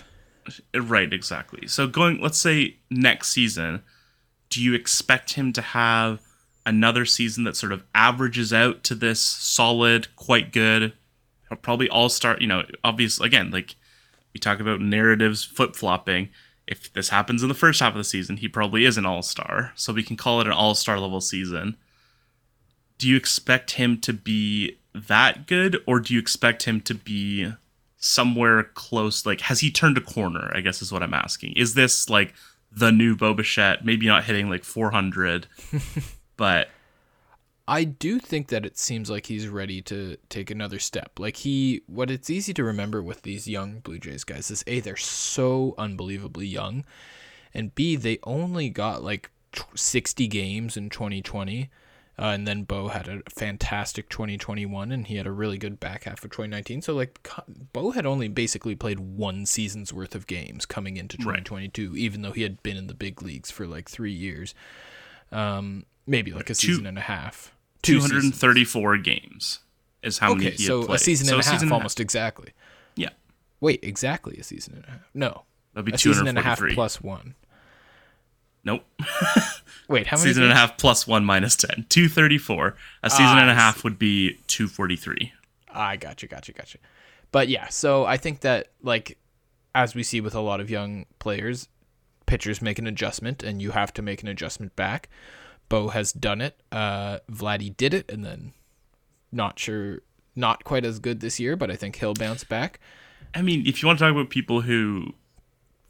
[0.80, 1.66] Right, exactly.
[1.66, 3.82] So going, let's say next season,
[4.50, 6.20] do you expect him to have
[6.64, 10.92] another season that sort of averages out to this solid, quite good,
[11.62, 12.36] probably all star?
[12.40, 13.76] You know, obvious again, like
[14.32, 16.28] we talk about narratives flip flopping.
[16.66, 19.22] If this happens in the first half of the season, he probably is an all
[19.22, 19.72] star.
[19.76, 21.76] So we can call it an all star level season.
[22.98, 27.52] Do you expect him to be that good, or do you expect him to be
[27.98, 29.26] somewhere close?
[29.26, 30.50] Like, has he turned a corner?
[30.54, 31.52] I guess is what I'm asking.
[31.56, 32.34] Is this like
[32.76, 33.84] the new Bo Bichette?
[33.84, 35.48] Maybe not hitting like 400,
[36.36, 36.68] but
[37.68, 41.18] I do think that it seems like he's ready to take another step.
[41.18, 44.80] Like he, what it's easy to remember with these young Blue Jays guys is a
[44.80, 46.84] they're so unbelievably young,
[47.52, 49.30] and b they only got like
[49.74, 51.68] sixty games in 2020,
[52.18, 56.04] uh, and then Bo had a fantastic 2021, and he had a really good back
[56.04, 56.82] half of 2019.
[56.82, 57.26] So like
[57.72, 62.32] Bo had only basically played one season's worth of games coming into 2022, even though
[62.32, 64.54] he had been in the big leagues for like three years,
[65.32, 67.52] um, maybe like a season and a half.
[67.84, 68.10] Seasons.
[68.10, 69.60] 234 games
[70.02, 70.96] is how many Okay, he had so played.
[70.96, 72.52] a season So and a half, almost exactly.
[72.96, 73.10] Yeah,
[73.60, 75.00] Wait, exactly a season and a half?
[75.14, 75.42] No,
[75.74, 77.34] that'd be a season and a half plus one.
[78.66, 78.84] Nope.
[79.88, 80.28] Wait, how many?
[80.28, 81.86] season and a half plus one minus 10.
[81.88, 82.76] 234.
[83.04, 85.32] A season Ah, and a half would be 243.
[85.72, 86.78] I gotcha, gotcha, gotcha.
[87.30, 89.18] But yeah, so I think that like
[89.74, 91.68] as we see with a lot of young players,
[92.26, 95.08] pitchers make an adjustment, and you have to make an adjustment back.
[95.68, 96.60] Bo has done it.
[96.72, 98.52] Uh, Vladdy did it, and then
[99.30, 100.00] not sure,
[100.34, 102.80] not quite as good this year, but I think he'll bounce back.
[103.34, 105.12] I mean, if you want to talk about people who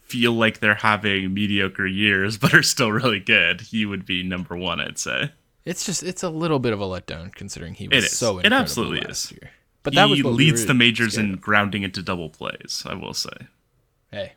[0.07, 4.57] feel like they're having mediocre years but are still really good, he would be number
[4.57, 5.33] one, I'd say.
[5.65, 8.17] It's just it's a little bit of a letdown considering he was It is.
[8.17, 9.33] so It absolutely last is.
[9.33, 9.51] year.
[9.83, 11.41] But that he we leads were the majors in of.
[11.41, 13.49] grounding into double plays, I will say.
[14.11, 14.33] hey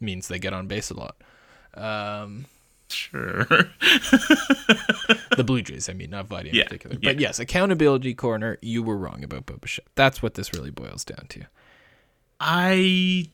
[0.00, 1.16] means they get on base a lot.
[1.74, 2.46] Um,
[2.90, 3.44] Sure.
[5.36, 6.96] the Blue Jays, I mean, not Vladdy in Yeah, particular.
[7.00, 7.10] yeah.
[7.10, 8.58] But yes, accountability corner.
[8.60, 9.86] You were wrong about Bo Bichette.
[9.94, 11.44] That's what this really boils down to.
[12.40, 13.30] I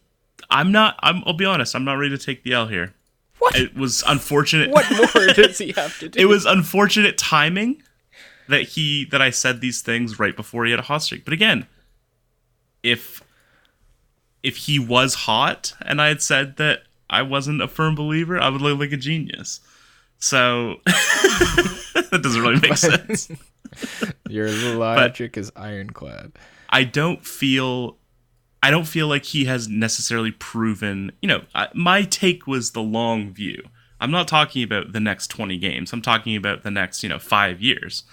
[0.49, 2.95] I'm not I'm I'll be honest, I'm not ready to take the L here.
[3.39, 3.57] What?
[3.57, 6.21] It was unfortunate What more does he have to do?
[6.21, 7.83] it was unfortunate timing
[8.49, 11.25] that he that I said these things right before he had a hot streak.
[11.25, 11.67] But again,
[12.83, 13.23] if
[14.43, 18.49] if he was hot and I had said that I wasn't a firm believer, I
[18.49, 19.61] would look like a genius.
[20.19, 23.31] So that doesn't really make sense.
[24.29, 26.33] Your logic is ironclad.
[26.69, 27.97] I don't feel
[28.63, 32.83] I don't feel like he has necessarily proven, you know, I, my take was the
[32.83, 33.63] long view.
[34.01, 35.93] I'm not talking about the next 20 games.
[35.93, 38.05] I'm talking about the next, you know, 5 years.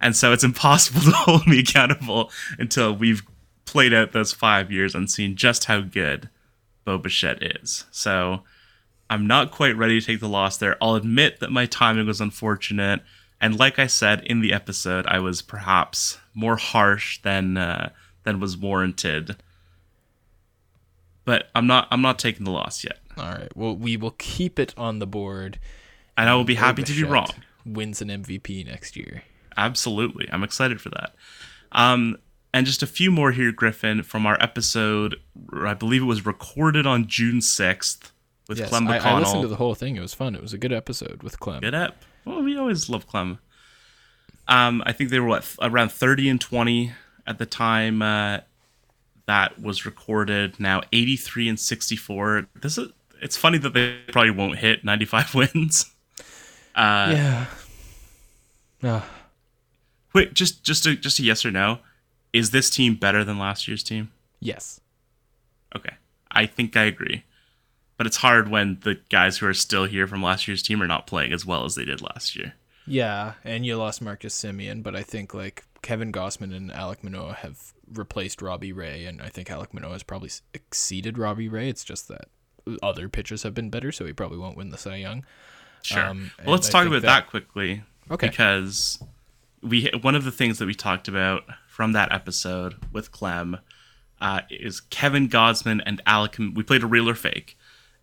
[0.00, 3.22] And so it's impossible to hold me accountable until we've
[3.64, 6.28] played out those 5 years and seen just how good
[6.84, 7.84] Bo Bichette is.
[7.90, 8.42] So
[9.08, 10.76] I'm not quite ready to take the loss there.
[10.80, 13.02] I'll admit that my timing was unfortunate.
[13.40, 17.90] And like I said in the episode, I was perhaps more harsh than uh,
[18.24, 19.36] than was warranted.
[21.24, 22.98] But I'm not I'm not taking the loss yet.
[23.16, 23.54] All right.
[23.56, 25.58] Well, we will keep it on the board.
[26.16, 27.30] And I will be happy to be wrong.
[27.64, 29.22] Wins an MVP next year.
[29.56, 30.28] Absolutely.
[30.32, 31.14] I'm excited for that.
[31.72, 32.18] Um,
[32.52, 35.16] and just a few more here, Griffin, from our episode.
[35.54, 38.10] I believe it was recorded on June 6th
[38.48, 39.04] with yes, Clem McConnell.
[39.04, 39.96] I, I listened to the whole thing.
[39.96, 40.34] It was fun.
[40.34, 41.60] It was a good episode with Clem.
[41.60, 42.04] Good ep.
[42.24, 43.38] Well, we always love Clem.
[44.48, 46.92] Um, I think they were what around 30 and 20
[47.26, 48.40] at the time uh,
[49.32, 50.60] that was recorded.
[50.60, 52.48] Now 83 and 64.
[52.60, 55.90] This is it's funny that they probably won't hit 95 wins.
[56.74, 57.46] Uh, yeah.
[58.82, 59.02] No.
[60.12, 61.78] Wait, just just a just a yes or no.
[62.34, 64.10] Is this team better than last year's team?
[64.38, 64.80] Yes.
[65.74, 65.94] Okay.
[66.30, 67.24] I think I agree.
[67.96, 70.86] But it's hard when the guys who are still here from last year's team are
[70.86, 72.54] not playing as well as they did last year.
[72.86, 77.34] Yeah, and you lost Marcus Semien, but I think like Kevin Gausman and Alek Manoah
[77.34, 81.68] have replaced Robbie Ray, and I think Alek Manoah has probably exceeded Robbie Ray.
[81.68, 82.28] It's just that
[82.82, 85.24] other pitchers have been better, so he probably won't win the Cy Young.
[85.82, 86.04] Sure.
[86.04, 87.82] Um, well, let's talk about that, that, quickly.
[88.10, 88.28] Okay.
[88.28, 89.02] Because
[89.62, 93.58] we one of the things that we talked about from that episode with Clem
[94.20, 96.38] uh, is Kevin Gausman and Alec.
[96.38, 97.56] We played a real or fake,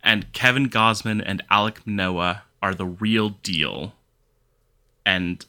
[0.03, 3.93] and Kevin Gausman and Alek Manoah are the real deal.
[5.05, 5.45] And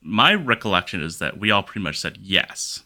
[0.00, 2.84] my recollection is that we all pretty much said yes.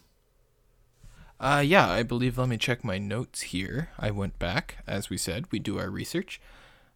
[1.39, 2.37] Uh, yeah, I believe.
[2.37, 3.89] Let me check my notes here.
[3.99, 6.41] I went back, as we said, we do our research.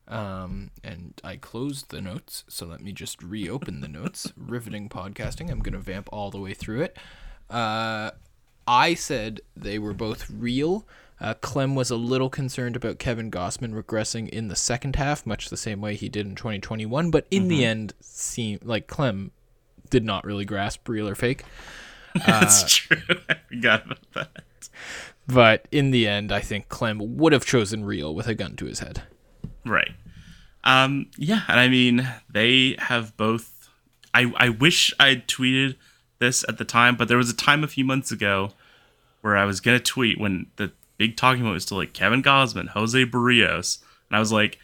[0.08, 4.34] Um, and I closed the notes, so let me just reopen the notes.
[4.38, 5.50] Riveting podcasting.
[5.50, 6.98] I'm going to vamp all the way through it.
[7.50, 8.12] Uh,
[8.68, 10.88] I said they were both real.
[11.20, 15.50] Uh, Clem was a little concerned about Kevin Gausman regressing in the second half, much
[15.50, 17.12] the same way he did in 2021.
[17.12, 17.50] But in mm-hmm.
[17.50, 19.32] the end, seemed like Clem
[19.90, 21.44] did not really grasp real or fake.
[22.26, 23.18] That's uh, true.
[23.30, 24.44] I forgot about that.
[25.28, 28.66] But in the end, I think Clem would have chosen real with a gun to
[28.66, 29.04] his head.
[29.66, 29.92] Right.
[30.64, 33.70] Um, yeah, and I mean they have both.
[34.14, 35.76] I I wish I'd tweeted
[36.20, 38.52] this at the time, but there was a time a few months ago
[39.22, 42.68] where I was gonna tweet when the big talking point was still like Kevin Gausman,
[42.70, 43.80] Jose Berrios.
[44.10, 44.60] and I was like,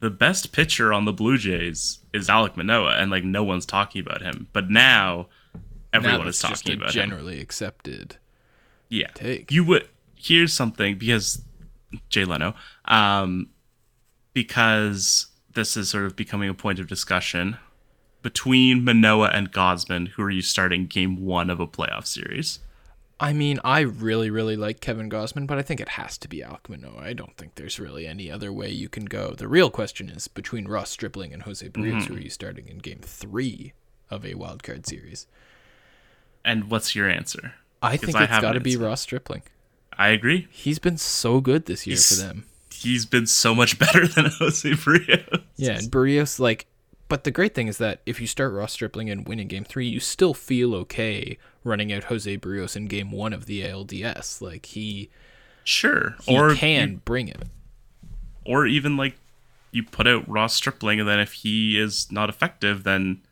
[0.00, 4.00] the best pitcher on the Blue Jays is Alek Manoah, and like no one's talking
[4.00, 4.48] about him.
[4.52, 5.26] But now
[5.92, 7.42] everyone is talking about generally him.
[7.42, 8.16] accepted.
[8.88, 9.50] Yeah, take.
[9.50, 9.88] you would.
[10.14, 11.42] Here's something because
[12.08, 13.50] Jay Leno, um,
[14.32, 17.56] because this is sort of becoming a point of discussion
[18.22, 20.08] between Manoah and Gausman.
[20.08, 22.60] Who are you starting game one of a playoff series?
[23.22, 26.38] I mean, I really, really like Kevin Gausman, but I think it has to be
[26.38, 27.02] Alek Manoah.
[27.02, 29.34] I don't think there's really any other way you can go.
[29.34, 32.14] The real question is between Ross Stripling and Jose Berrios, mm-hmm.
[32.14, 33.74] who are you starting in game three
[34.08, 35.26] of a wild card series?
[36.44, 37.54] And what's your answer?
[37.82, 39.42] I think I it's got to be Ross Stripling.
[39.96, 40.48] I agree.
[40.50, 42.44] He's been so good this year He's, for them
[42.82, 45.42] he's been so much better than Jose Berrios.
[45.56, 46.66] Yeah, and Berrios like
[47.08, 49.64] but the great thing is that if you start Ross Stripling and win in game
[49.64, 54.40] three, you still feel okay running out Jose Berrios in game one of the ALDS.
[54.40, 55.10] Like he
[55.64, 56.16] Sure.
[56.22, 57.42] He or can you, bring it.
[58.46, 59.16] Or even like
[59.72, 63.22] you put out Ross Stripling and then if he is not effective, then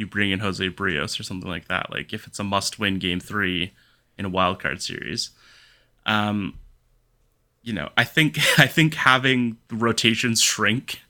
[0.00, 1.90] you bring in Jose Berrios or something like that.
[1.90, 3.72] Like if it's a must win game three
[4.18, 5.30] in a wild card series.
[6.06, 6.58] Um
[7.62, 11.00] you know, I think I think having rotations shrink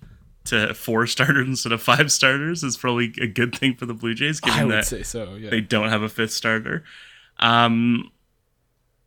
[0.46, 4.14] to four starters instead of five starters is probably a good thing for the Blue
[4.14, 5.50] Jays, given that so, yeah.
[5.50, 6.82] they don't have a fifth starter.
[7.38, 8.10] Um,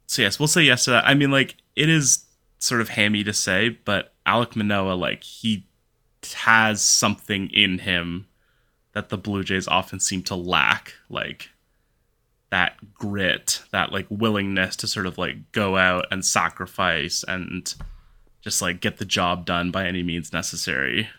[0.08, 1.06] so yes, we'll say yes to that.
[1.06, 2.26] I mean, like it is
[2.60, 5.68] sort of hammy to say, but Alek Manoah, like he
[6.36, 8.28] has something in him
[8.94, 10.94] that the Blue Jays often seem to lack.
[11.10, 11.50] Like
[12.50, 17.74] that grit, that like willingness to sort of like go out and sacrifice and
[18.42, 21.10] just like get the job done by any means necessary.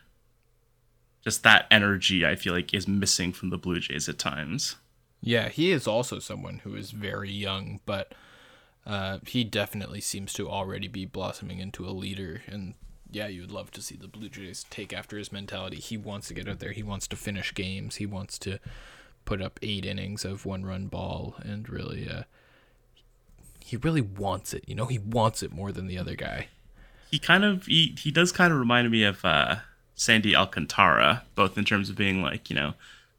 [1.23, 4.77] Just that energy I feel like is missing from the Blue Jays at times.
[5.21, 8.13] Yeah, he is also someone who is very young, but
[8.87, 12.75] Uh, he definitely seems to already be blossoming into a leader, and
[13.15, 15.77] yeah, you would love to see the Blue Jays take after his mentality.
[15.77, 16.73] He wants to get out there.
[16.73, 17.97] He wants to finish games.
[17.97, 18.59] He wants to
[19.25, 22.23] put up eight innings of one-run ball, and really, uh,
[23.61, 24.65] he really wants it.
[24.67, 26.49] You know, he wants it more than the other guy.
[27.11, 29.57] He kind of he, he does kind of remind me of uh,
[29.95, 32.75] Sandy Alcantara, both in terms of being like you know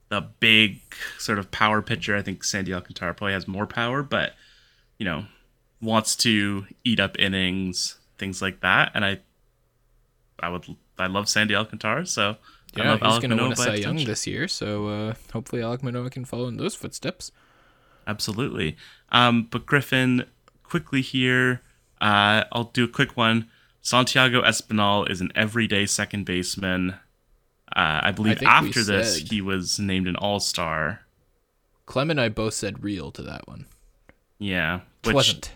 [0.09, 0.81] the big
[1.17, 2.15] sort of power pitcher.
[2.15, 4.33] I think Sandy Alcantara probably has more power, but
[4.97, 5.25] you know
[5.81, 8.91] wants to eat up innings, things like that.
[8.93, 9.19] And I,
[10.39, 10.65] I would,
[10.97, 12.37] I love Sandy Alcantara, so
[12.75, 14.47] yeah, he's going to win a Cy Young this year.
[14.47, 17.31] So uh, hopefully Alek Manoah can follow in those footsteps.
[18.07, 18.75] Absolutely.
[19.11, 20.25] Um, but Griffin,
[20.63, 21.61] quickly here,
[22.01, 23.49] uh, I'll do a quick one.
[23.81, 26.95] Santiago Espinal is an everyday second baseman.
[27.75, 31.01] Uh, I believe I after this, he was named an All Star.
[31.85, 33.67] Clem and I both said real to that one.
[34.39, 35.51] Yeah, which it wasn't.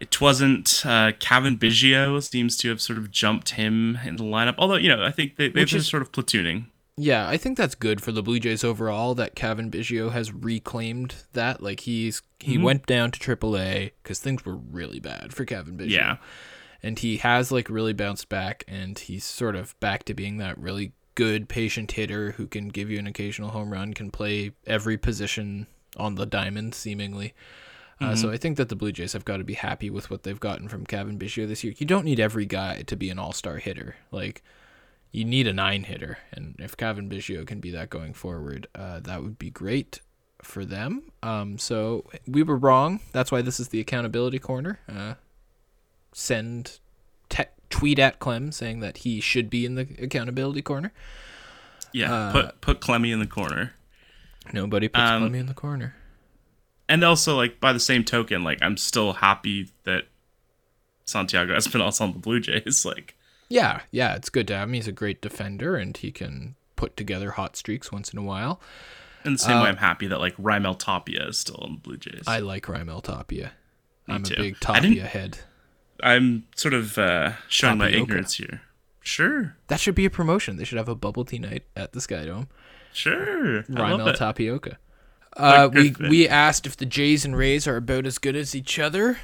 [0.00, 0.84] It wasn't.
[0.84, 4.54] Uh, Cavan Biggio seems to have sort of jumped him in the lineup.
[4.58, 6.66] Although you know, I think they, they've been sort of platooning.
[6.96, 11.14] Yeah, I think that's good for the Blue Jays overall that Cavan Biggio has reclaimed
[11.32, 11.62] that.
[11.62, 12.64] Like he's he mm-hmm.
[12.64, 15.90] went down to AAA because things were really bad for Cavan Biggio.
[15.90, 16.16] Yeah,
[16.82, 20.58] and he has like really bounced back, and he's sort of back to being that
[20.58, 24.96] really good patient hitter who can give you an occasional home run, can play every
[24.96, 27.34] position on the diamond seemingly.
[28.00, 28.14] Uh, mm-hmm.
[28.14, 30.38] So I think that the Blue Jays have got to be happy with what they've
[30.38, 31.74] gotten from Cavan Biggio this year.
[31.76, 33.96] You don't need every guy to be an all-star hitter.
[34.12, 34.42] Like
[35.10, 39.00] you need a nine hitter, and if Cavan Biggio can be that going forward, uh,
[39.00, 40.00] that would be great
[40.42, 41.10] for them.
[41.22, 43.00] Um, so we were wrong.
[43.12, 44.78] That's why this is the accountability corner.
[44.88, 45.14] Uh,
[46.12, 46.78] send
[47.28, 50.92] te- tweet at Clem saying that he should be in the accountability corner.
[51.92, 53.72] Yeah, uh, put put Clemmy in the corner.
[54.52, 55.96] Nobody puts um, Clemmy in the corner.
[56.88, 60.04] And also, like by the same token, like I'm still happy that
[61.04, 62.84] Santiago Espinal's on the Blue Jays.
[62.84, 63.16] Like,
[63.48, 64.74] yeah, yeah, it's good to have him.
[64.74, 68.60] He's a great defender, and he can put together hot streaks once in a while.
[69.24, 71.80] In the same uh, way, I'm happy that like Raimel Tapia is still on the
[71.80, 72.24] Blue Jays.
[72.26, 73.52] I like Raimel Tapia.
[74.06, 74.34] Me I'm too.
[74.34, 75.38] a big Tapia head.
[76.02, 77.96] I'm sort of uh, showing Tapioca.
[77.96, 78.62] my ignorance here.
[79.00, 79.56] Sure.
[79.66, 80.56] That should be a promotion.
[80.56, 82.48] They should have a bubble tea night at the Sky Dome.
[82.92, 83.62] Sure.
[83.64, 84.78] Raimel Tapioca.
[85.38, 88.78] Uh, we we asked if the Jays and Rays are about as good as each
[88.78, 89.18] other.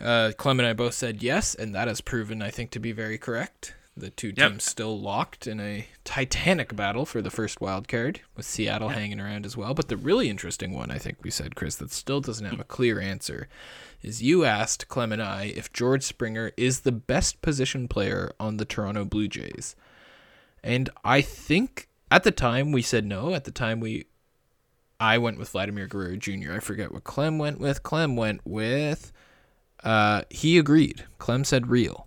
[0.00, 2.92] Uh, Clem and I both said yes, and that has proven, I think, to be
[2.92, 3.74] very correct.
[3.94, 4.52] The two yep.
[4.52, 8.96] teams still locked in a titanic battle for the first wild card, with Seattle yep.
[8.98, 9.74] hanging around as well.
[9.74, 12.64] But the really interesting one, I think we said, Chris, that still doesn't have a
[12.64, 13.48] clear answer,
[14.00, 18.56] is you asked Clem and I if George Springer is the best position player on
[18.56, 19.76] the Toronto Blue Jays.
[20.62, 23.34] And I think at the time we said no.
[23.34, 24.06] At the time we
[25.00, 26.52] I went with Vladimir Guerrero Jr.
[26.52, 27.82] I forget what Clem went with.
[27.82, 29.12] Clem went with
[29.82, 31.04] uh he agreed.
[31.18, 32.06] Clem said real.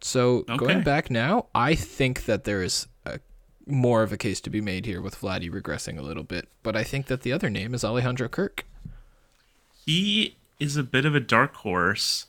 [0.00, 0.56] So okay.
[0.56, 3.20] going back now, I think that there is a,
[3.66, 6.76] more of a case to be made here with Vladdy regressing a little bit, but
[6.76, 8.64] I think that the other name is Alejandro Kirk.
[9.84, 12.26] He is a bit of a dark horse.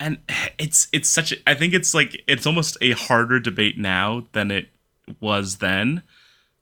[0.00, 0.18] And
[0.58, 4.50] it's it's such a I think it's like it's almost a harder debate now than
[4.50, 4.68] it
[5.20, 6.02] was then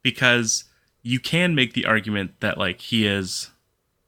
[0.02, 0.64] because
[1.02, 3.50] you can make the argument that like he is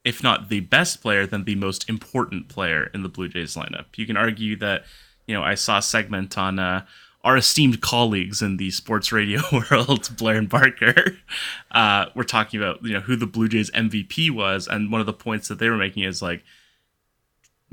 [0.05, 3.87] if not the best player then the most important player in the blue jays lineup.
[3.97, 4.85] You can argue that
[5.27, 6.85] you know i saw a segment on uh,
[7.25, 9.41] our esteemed colleagues in the sports radio
[9.71, 11.17] world blair and barker
[11.71, 15.07] uh, were talking about you know who the blue jays mvp was and one of
[15.07, 16.43] the points that they were making is like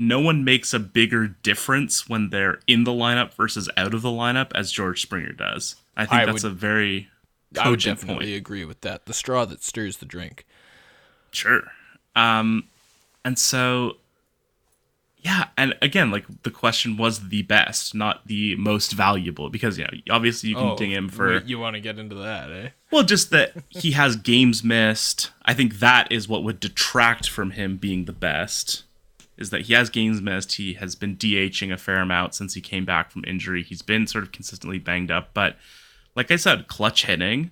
[0.02, 4.08] no one makes a bigger difference when they're in the lineup versus out of the
[4.08, 5.76] lineup as george springer does.
[5.94, 7.08] I think I that's would, a very
[7.58, 8.36] I would definitely point.
[8.36, 9.06] agree with that.
[9.06, 10.46] The straw that stirs the drink.
[11.32, 11.62] Sure.
[12.14, 12.64] Um,
[13.24, 13.96] and so,
[15.18, 19.84] yeah, and again, like the question was the best, not the most valuable, because you
[19.84, 21.38] know, obviously you can oh, ding him for.
[21.38, 22.68] You want to get into that, eh?
[22.90, 25.30] Well, just that he has games missed.
[25.44, 28.84] I think that is what would detract from him being the best.
[29.36, 30.52] Is that he has games missed.
[30.54, 33.62] He has been DHing a fair amount since he came back from injury.
[33.62, 35.56] He's been sort of consistently banged up, but
[36.14, 37.50] like I said, clutch hitting.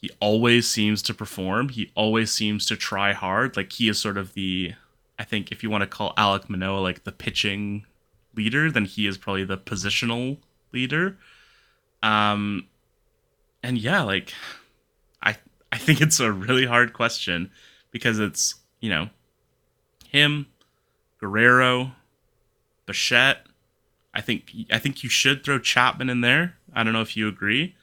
[0.00, 1.68] He always seems to perform.
[1.68, 3.56] He always seems to try hard.
[3.56, 4.74] Like he is sort of the,
[5.18, 7.84] I think if you want to call Alek Manoah like the pitching
[8.34, 10.38] leader, then he is probably the positional
[10.72, 11.18] leader.
[12.02, 12.66] Um,
[13.62, 14.32] and yeah, like
[15.22, 15.36] I
[15.72, 17.50] I think it's a really hard question
[17.90, 19.10] because it's you know
[20.08, 20.46] him,
[21.18, 21.92] Guerrero,
[22.86, 23.46] Bichette.
[24.14, 27.28] I think I think you should throw Chapman in there I don't know if you
[27.28, 27.74] agree,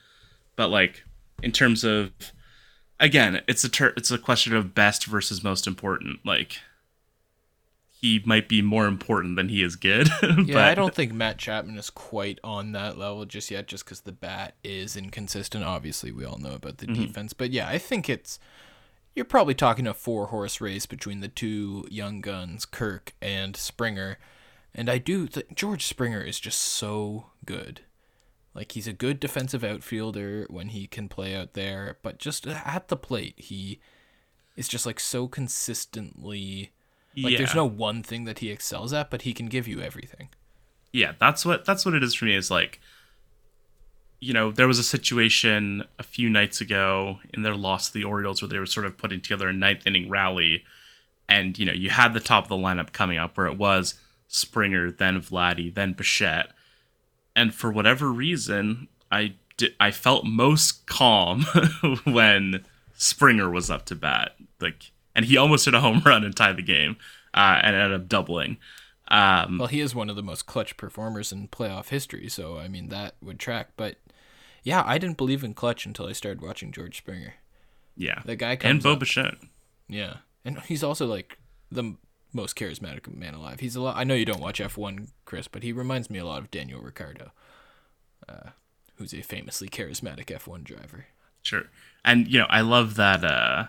[0.56, 1.04] but like
[1.42, 2.10] in terms of
[3.00, 6.20] again, it's a ter- it's a question of best versus most important.
[6.24, 6.58] Like
[8.00, 10.08] he might be more important than he is good.
[10.22, 13.84] Yeah, but I don't think Matt Chapman is quite on that level just yet, just
[13.84, 15.64] because the bat is inconsistent.
[15.64, 17.02] Obviously, we all know about the mm-hmm.
[17.02, 18.38] defense, but yeah, I think it's
[19.14, 24.18] you're probably talking a four horse race between the two young guns, Kirk and Springer.
[24.74, 27.80] And I do think George Springer is just so good.
[28.58, 32.88] Like he's a good defensive outfielder when he can play out there, but just at
[32.88, 33.78] the plate, he
[34.56, 36.72] is just like so consistently
[37.16, 37.38] like yeah.
[37.38, 40.28] there's no one thing that he excels at, but he can give you everything.
[40.92, 42.34] yeah, that's what that's what it is for me.
[42.34, 42.80] Is like,
[44.18, 48.04] you know, there was a situation a few nights ago in their loss to the
[48.04, 50.64] Orioles where they were sort of putting together a ninth inning rally,
[51.28, 53.94] and you know, you had the top of the lineup coming up where it was
[54.26, 56.50] Springer, then Vladdy, then Bichette,
[57.36, 61.42] and for whatever reason, I di- I felt most calm
[62.04, 62.64] when
[62.94, 66.56] Springer was up to bat, like, and he almost hit a home run and tied
[66.56, 66.96] the game,
[67.34, 68.56] uh, and ended up doubling.
[69.10, 72.68] Um, Well, he is one of the most clutch performers in playoff history, so I
[72.68, 73.70] mean that would track.
[73.76, 73.96] But
[74.64, 77.34] yeah, I didn't believe in clutch until I started watching George Springer.
[77.96, 79.36] yeah, The guy and comes Bo up- Bichette.
[79.88, 81.38] Yeah, and he's also like
[81.70, 81.94] the
[82.32, 83.60] most charismatic man alive.
[83.60, 83.96] He's a lot.
[83.96, 86.50] I know you don't watch F one, Chris, but he reminds me a lot of
[86.50, 87.30] Daniel Ricciardo,
[88.28, 88.50] uh,
[88.96, 91.06] who's a famously charismatic F one driver.
[91.42, 91.64] Sure.
[92.04, 93.66] And you know, I love that uh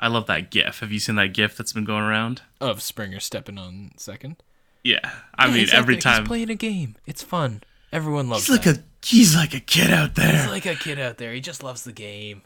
[0.00, 0.80] I love that gif.
[0.80, 2.42] Have you seen that gif that's been going around?
[2.60, 4.36] Of Springer stepping on second.
[4.82, 4.98] Yeah.
[5.36, 5.78] I Yeah, mean, exactly.
[5.78, 6.96] every time he's playing a game.
[7.06, 7.62] It's fun.
[7.92, 8.46] Everyone loves.
[8.46, 8.78] he's like that.
[8.78, 10.32] a he's like a kid out there.
[10.32, 11.32] He's like a kid out there.
[11.32, 12.42] He just loves the game.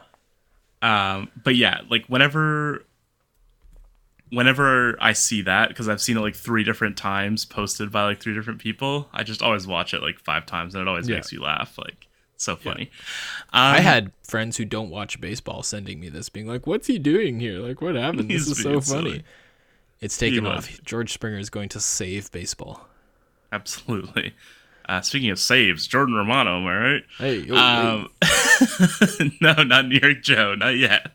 [0.81, 2.85] Um but yeah, like whenever
[4.31, 8.19] whenever I see that because I've seen it like 3 different times posted by like
[8.21, 11.15] three different people, I just always watch it like 5 times and it always Yeah.
[11.15, 12.07] makes you laugh like
[12.37, 12.89] so funny.
[13.51, 16.97] Um, I had friends who don't watch baseball sending me this, being like, "What's he
[16.97, 17.59] doing here?
[17.59, 18.29] Like, what happened?
[18.29, 19.23] This is so funny." silly.
[19.99, 20.69] It's taken He off.
[20.69, 20.79] was.
[20.85, 22.87] George Springer is going to save baseball.
[23.51, 24.33] absolutely.
[24.87, 27.03] Uh, speaking of saves, Jordan Romano, am I right?
[27.19, 28.09] Hey, oh, Um,
[29.41, 31.11] no, not New York Joe, not yet.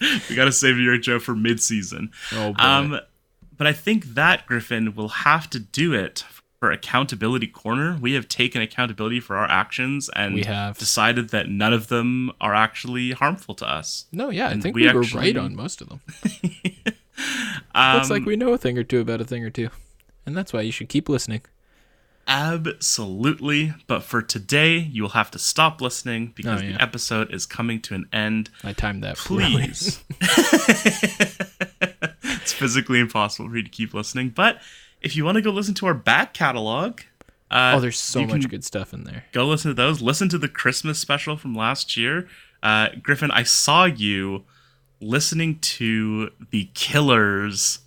[0.28, 2.10] we got to save your York for mid-season.
[2.32, 2.62] Oh, boy.
[2.62, 3.00] um,
[3.56, 6.24] but I think that Griffin will have to do it
[6.58, 7.98] for accountability corner.
[8.00, 10.78] We have taken accountability for our actions and We have.
[10.78, 14.06] decided that none of them are actually harmful to us.
[14.12, 16.00] no, yeah, I think we we, were actually- right on most of them.
[17.74, 19.68] Um, Looks like we know a thing or two about a thing or two,
[20.26, 21.42] and that's why you should keep listening.
[22.26, 23.74] Absolutely.
[23.86, 26.72] But for today, you will have to stop listening because Oh, yeah.
[26.76, 28.50] the episode is coming to an end.
[28.62, 29.16] I timed that.
[29.16, 30.02] please.
[32.42, 34.30] it's physically impossible for you to keep listening.
[34.30, 34.60] But
[35.00, 37.00] if you want to go listen to our back catalog,
[37.50, 39.24] uh, oh, there's so much good stuff in there.
[39.32, 40.02] Go listen to those.
[40.02, 42.28] Listen to the Christmas special from last year.
[42.62, 44.44] Uh, Griffin, I saw you
[45.00, 47.80] listening to the Killers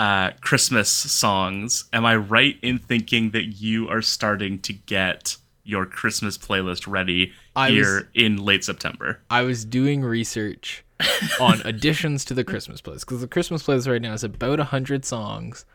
[0.00, 1.84] uh, Christmas songs.
[1.92, 7.32] Am I right in thinking that you are starting to get your Christmas playlist ready
[7.54, 9.20] I here was- in late September?
[9.30, 10.84] I was doing research
[11.40, 15.04] on additions to the Christmas playlist because the Christmas playlist right now is about hundred
[15.04, 15.66] songs,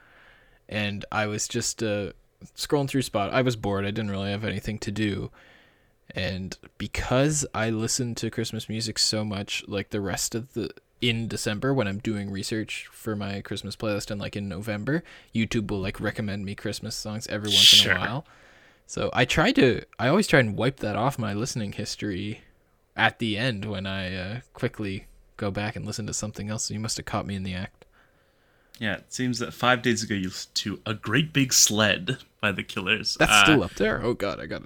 [0.68, 2.14] and I was just uh,
[2.58, 3.32] scrolling through Spot.
[3.32, 3.86] I was bored.
[3.86, 5.30] I didn't really have anything to do,
[6.16, 10.72] and because I listen to Christmas music so much, like the rest of the
[11.02, 15.70] in December when I'm doing research for my Christmas playlist, and like in November, YouTube
[15.70, 17.92] will like recommend me Christmas songs every once Sure.
[17.92, 18.26] in a while.
[18.88, 19.82] So I try to.
[20.00, 22.42] I always try and wipe that off my listening history
[22.96, 26.66] at the end when I uh, quickly go back and listen to something else.
[26.66, 27.86] So you must have caught me in the act.
[28.80, 32.52] Yeah, it seems that five days ago you listened to A Great Big Sled by
[32.52, 33.16] the Killers.
[33.20, 34.02] That's Uh, still up there.
[34.04, 34.66] Oh God, I gotta,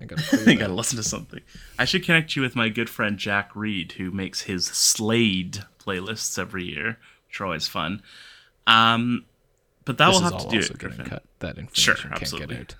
[0.00, 0.44] I gotta.
[0.50, 1.40] I gotta listen to something.
[1.78, 6.38] I should connect you with my good friend Jack Reed, who makes his Slade playlists
[6.38, 8.02] every year, which are always fun.
[8.66, 9.24] Um,
[9.84, 11.06] but that This will have to do also it, Griffin.
[11.06, 11.22] cut.
[11.40, 12.56] That information Sure, can't absolutely.
[12.56, 12.74] get out.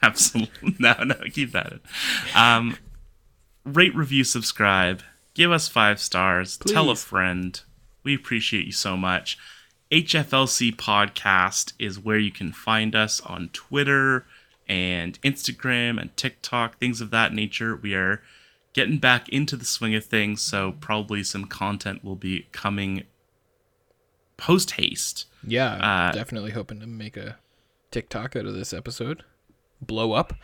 [0.02, 1.72] Absolutely, no, no, keep that.
[1.72, 1.80] In.
[2.34, 2.76] Um,
[3.64, 5.02] rate, review, subscribe,
[5.34, 7.60] give us five stars, tell a friend.
[8.04, 9.38] We appreciate you so much.
[9.90, 14.26] HFLC podcast is where you can find us on Twitter
[14.68, 17.74] and Instagram and TikTok, things of that nature.
[17.76, 18.22] We are
[18.74, 23.04] getting back into the swing of things, so probably some content will be coming
[24.36, 25.26] post haste.
[25.46, 27.38] Yeah, Uh, definitely hoping to make a
[27.90, 29.24] TikTok out of this episode.
[29.80, 30.34] Blow up,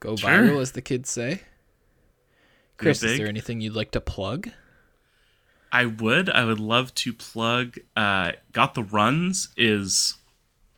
[0.00, 0.30] go Sure.
[0.30, 1.42] viral, as the kids say.
[2.76, 4.50] Chris, is there anything you'd like to plug?
[5.70, 6.28] I would.
[6.28, 7.78] I would love to plug.
[7.96, 10.14] Uh, Got the Runs is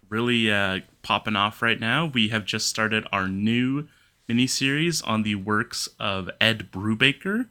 [0.08, 2.06] really uh, popping off right now.
[2.06, 3.86] We have just started our new
[4.28, 7.48] miniseries on the works of Ed Brubaker.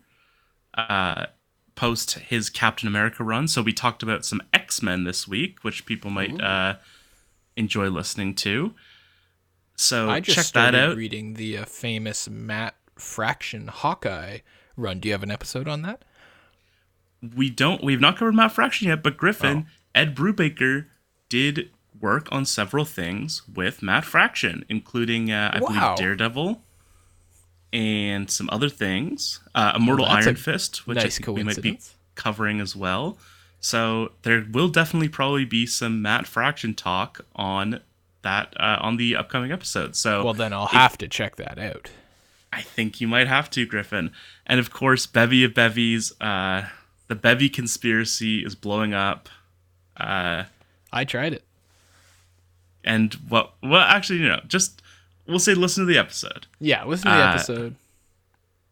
[0.74, 1.28] Uh,
[1.76, 3.47] post his Captain America run.
[3.47, 6.76] So we talked about some X Men this week, which people might uh,
[7.56, 8.74] enjoy listening to.
[9.76, 10.97] So I just check started that out.
[10.97, 14.39] reading the uh, famous Matt Fraction Hawkeye
[14.78, 14.99] run.
[14.99, 16.04] Do you have an episode on that?
[17.36, 19.72] we don't we've not covered Matt Fraction yet, but Griffin, Oh.
[19.95, 20.88] Ed Brubaker
[21.30, 21.70] did
[22.00, 25.68] work on several things with Matt Fraction, including uh, I Wow.
[25.68, 26.62] believe Daredevil
[27.72, 29.39] and some other things.
[29.56, 31.80] Uh, Immortal Well, Iron Fist, which nice we might be
[32.16, 33.18] covering as well.
[33.60, 37.80] So there will definitely probably be some Matt Fraction talk on
[38.22, 39.96] that uh, on the upcoming episode.
[39.96, 41.89] So Well, then I'll have to check that out.
[42.52, 44.12] I think you might have to, Griffin.
[44.46, 46.14] And of course, Bevy of Bevies.
[46.22, 46.64] Uh,
[47.08, 49.28] the Bevy conspiracy is blowing up.
[49.98, 50.44] Uh,
[50.91, 51.44] I tried it.
[52.84, 53.53] And what?
[53.61, 54.81] Well, actually, you know, just
[55.27, 56.47] we'll say listen to the episode.
[56.59, 57.75] Yeah, listen to the Uh, episode.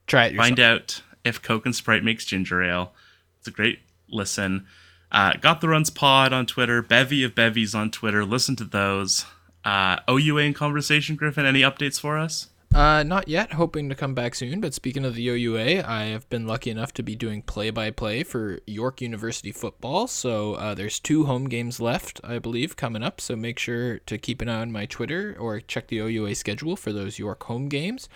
[0.08, 0.48] Try it yourself.
[0.48, 2.94] Find out if Coke and Sprite makes ginger ale.
[3.40, 4.66] It's a great listen.
[5.12, 6.82] Uh, Got the Runs Pod on Twitter.
[6.82, 8.24] Bevy of Bevies on Twitter.
[8.26, 9.26] Listen to those.
[9.66, 11.46] Uh, OUA in conversation, Griffin.
[11.46, 12.48] Any updates for us?
[12.74, 13.54] Uh, not yet.
[13.54, 14.62] Hoping to come back soon.
[14.62, 18.60] But speaking of the OUA, I have been lucky enough to be doing play-by-play for
[18.66, 20.08] York University football.
[20.08, 23.20] So uh, there's two home games left, I believe, coming up.
[23.20, 26.78] So make sure to keep an eye on my Twitter or check the OUA schedule
[26.78, 28.08] for those York home games.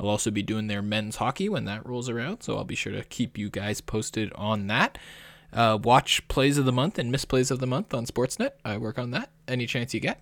[0.00, 2.42] I'll also be doing their men's hockey when that rolls around.
[2.42, 4.96] So I'll be sure to keep you guys posted on that.
[5.52, 8.52] Uh, watch plays of the month and misplays of the month on Sportsnet.
[8.64, 10.20] I work on that any chance you get.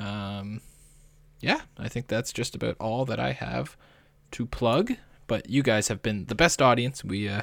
[0.00, 0.60] Um,
[1.44, 3.76] yeah, I think that's just about all that I have
[4.32, 4.92] to plug.
[5.26, 7.04] But you guys have been the best audience.
[7.04, 7.42] We uh,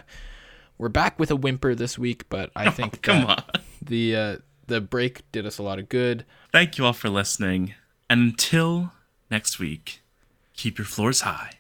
[0.78, 3.43] we're back with a whimper this week, but I think Oh, Come on.
[3.82, 4.36] the uh,
[4.68, 6.26] the break did us a lot of good.
[6.52, 7.74] Thank you all for listening.
[8.10, 8.91] And until
[9.30, 10.02] next week,
[10.56, 11.54] keep your floors high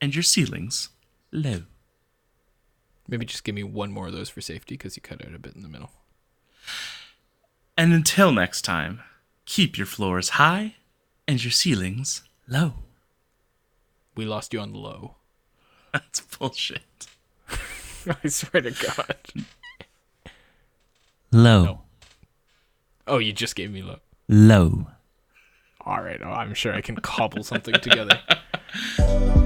[0.00, 0.90] and your ceilings
[1.32, 1.62] low.
[3.08, 5.38] Maybe just give me one more of those for safety because you cut out a
[5.38, 5.90] bit in the middle.
[7.78, 9.00] And until next time,
[9.44, 10.76] keep your floors high
[11.28, 12.74] and your ceilings low.
[14.14, 15.16] We lost you on the low.
[15.92, 17.06] That's bullshit.
[17.50, 19.16] I swear to God.
[21.32, 21.80] Low.
[23.06, 23.98] Oh, you just gave me low.
[24.28, 24.86] Low.
[25.82, 28.20] All right, oh, I'm sure I can cobble something together.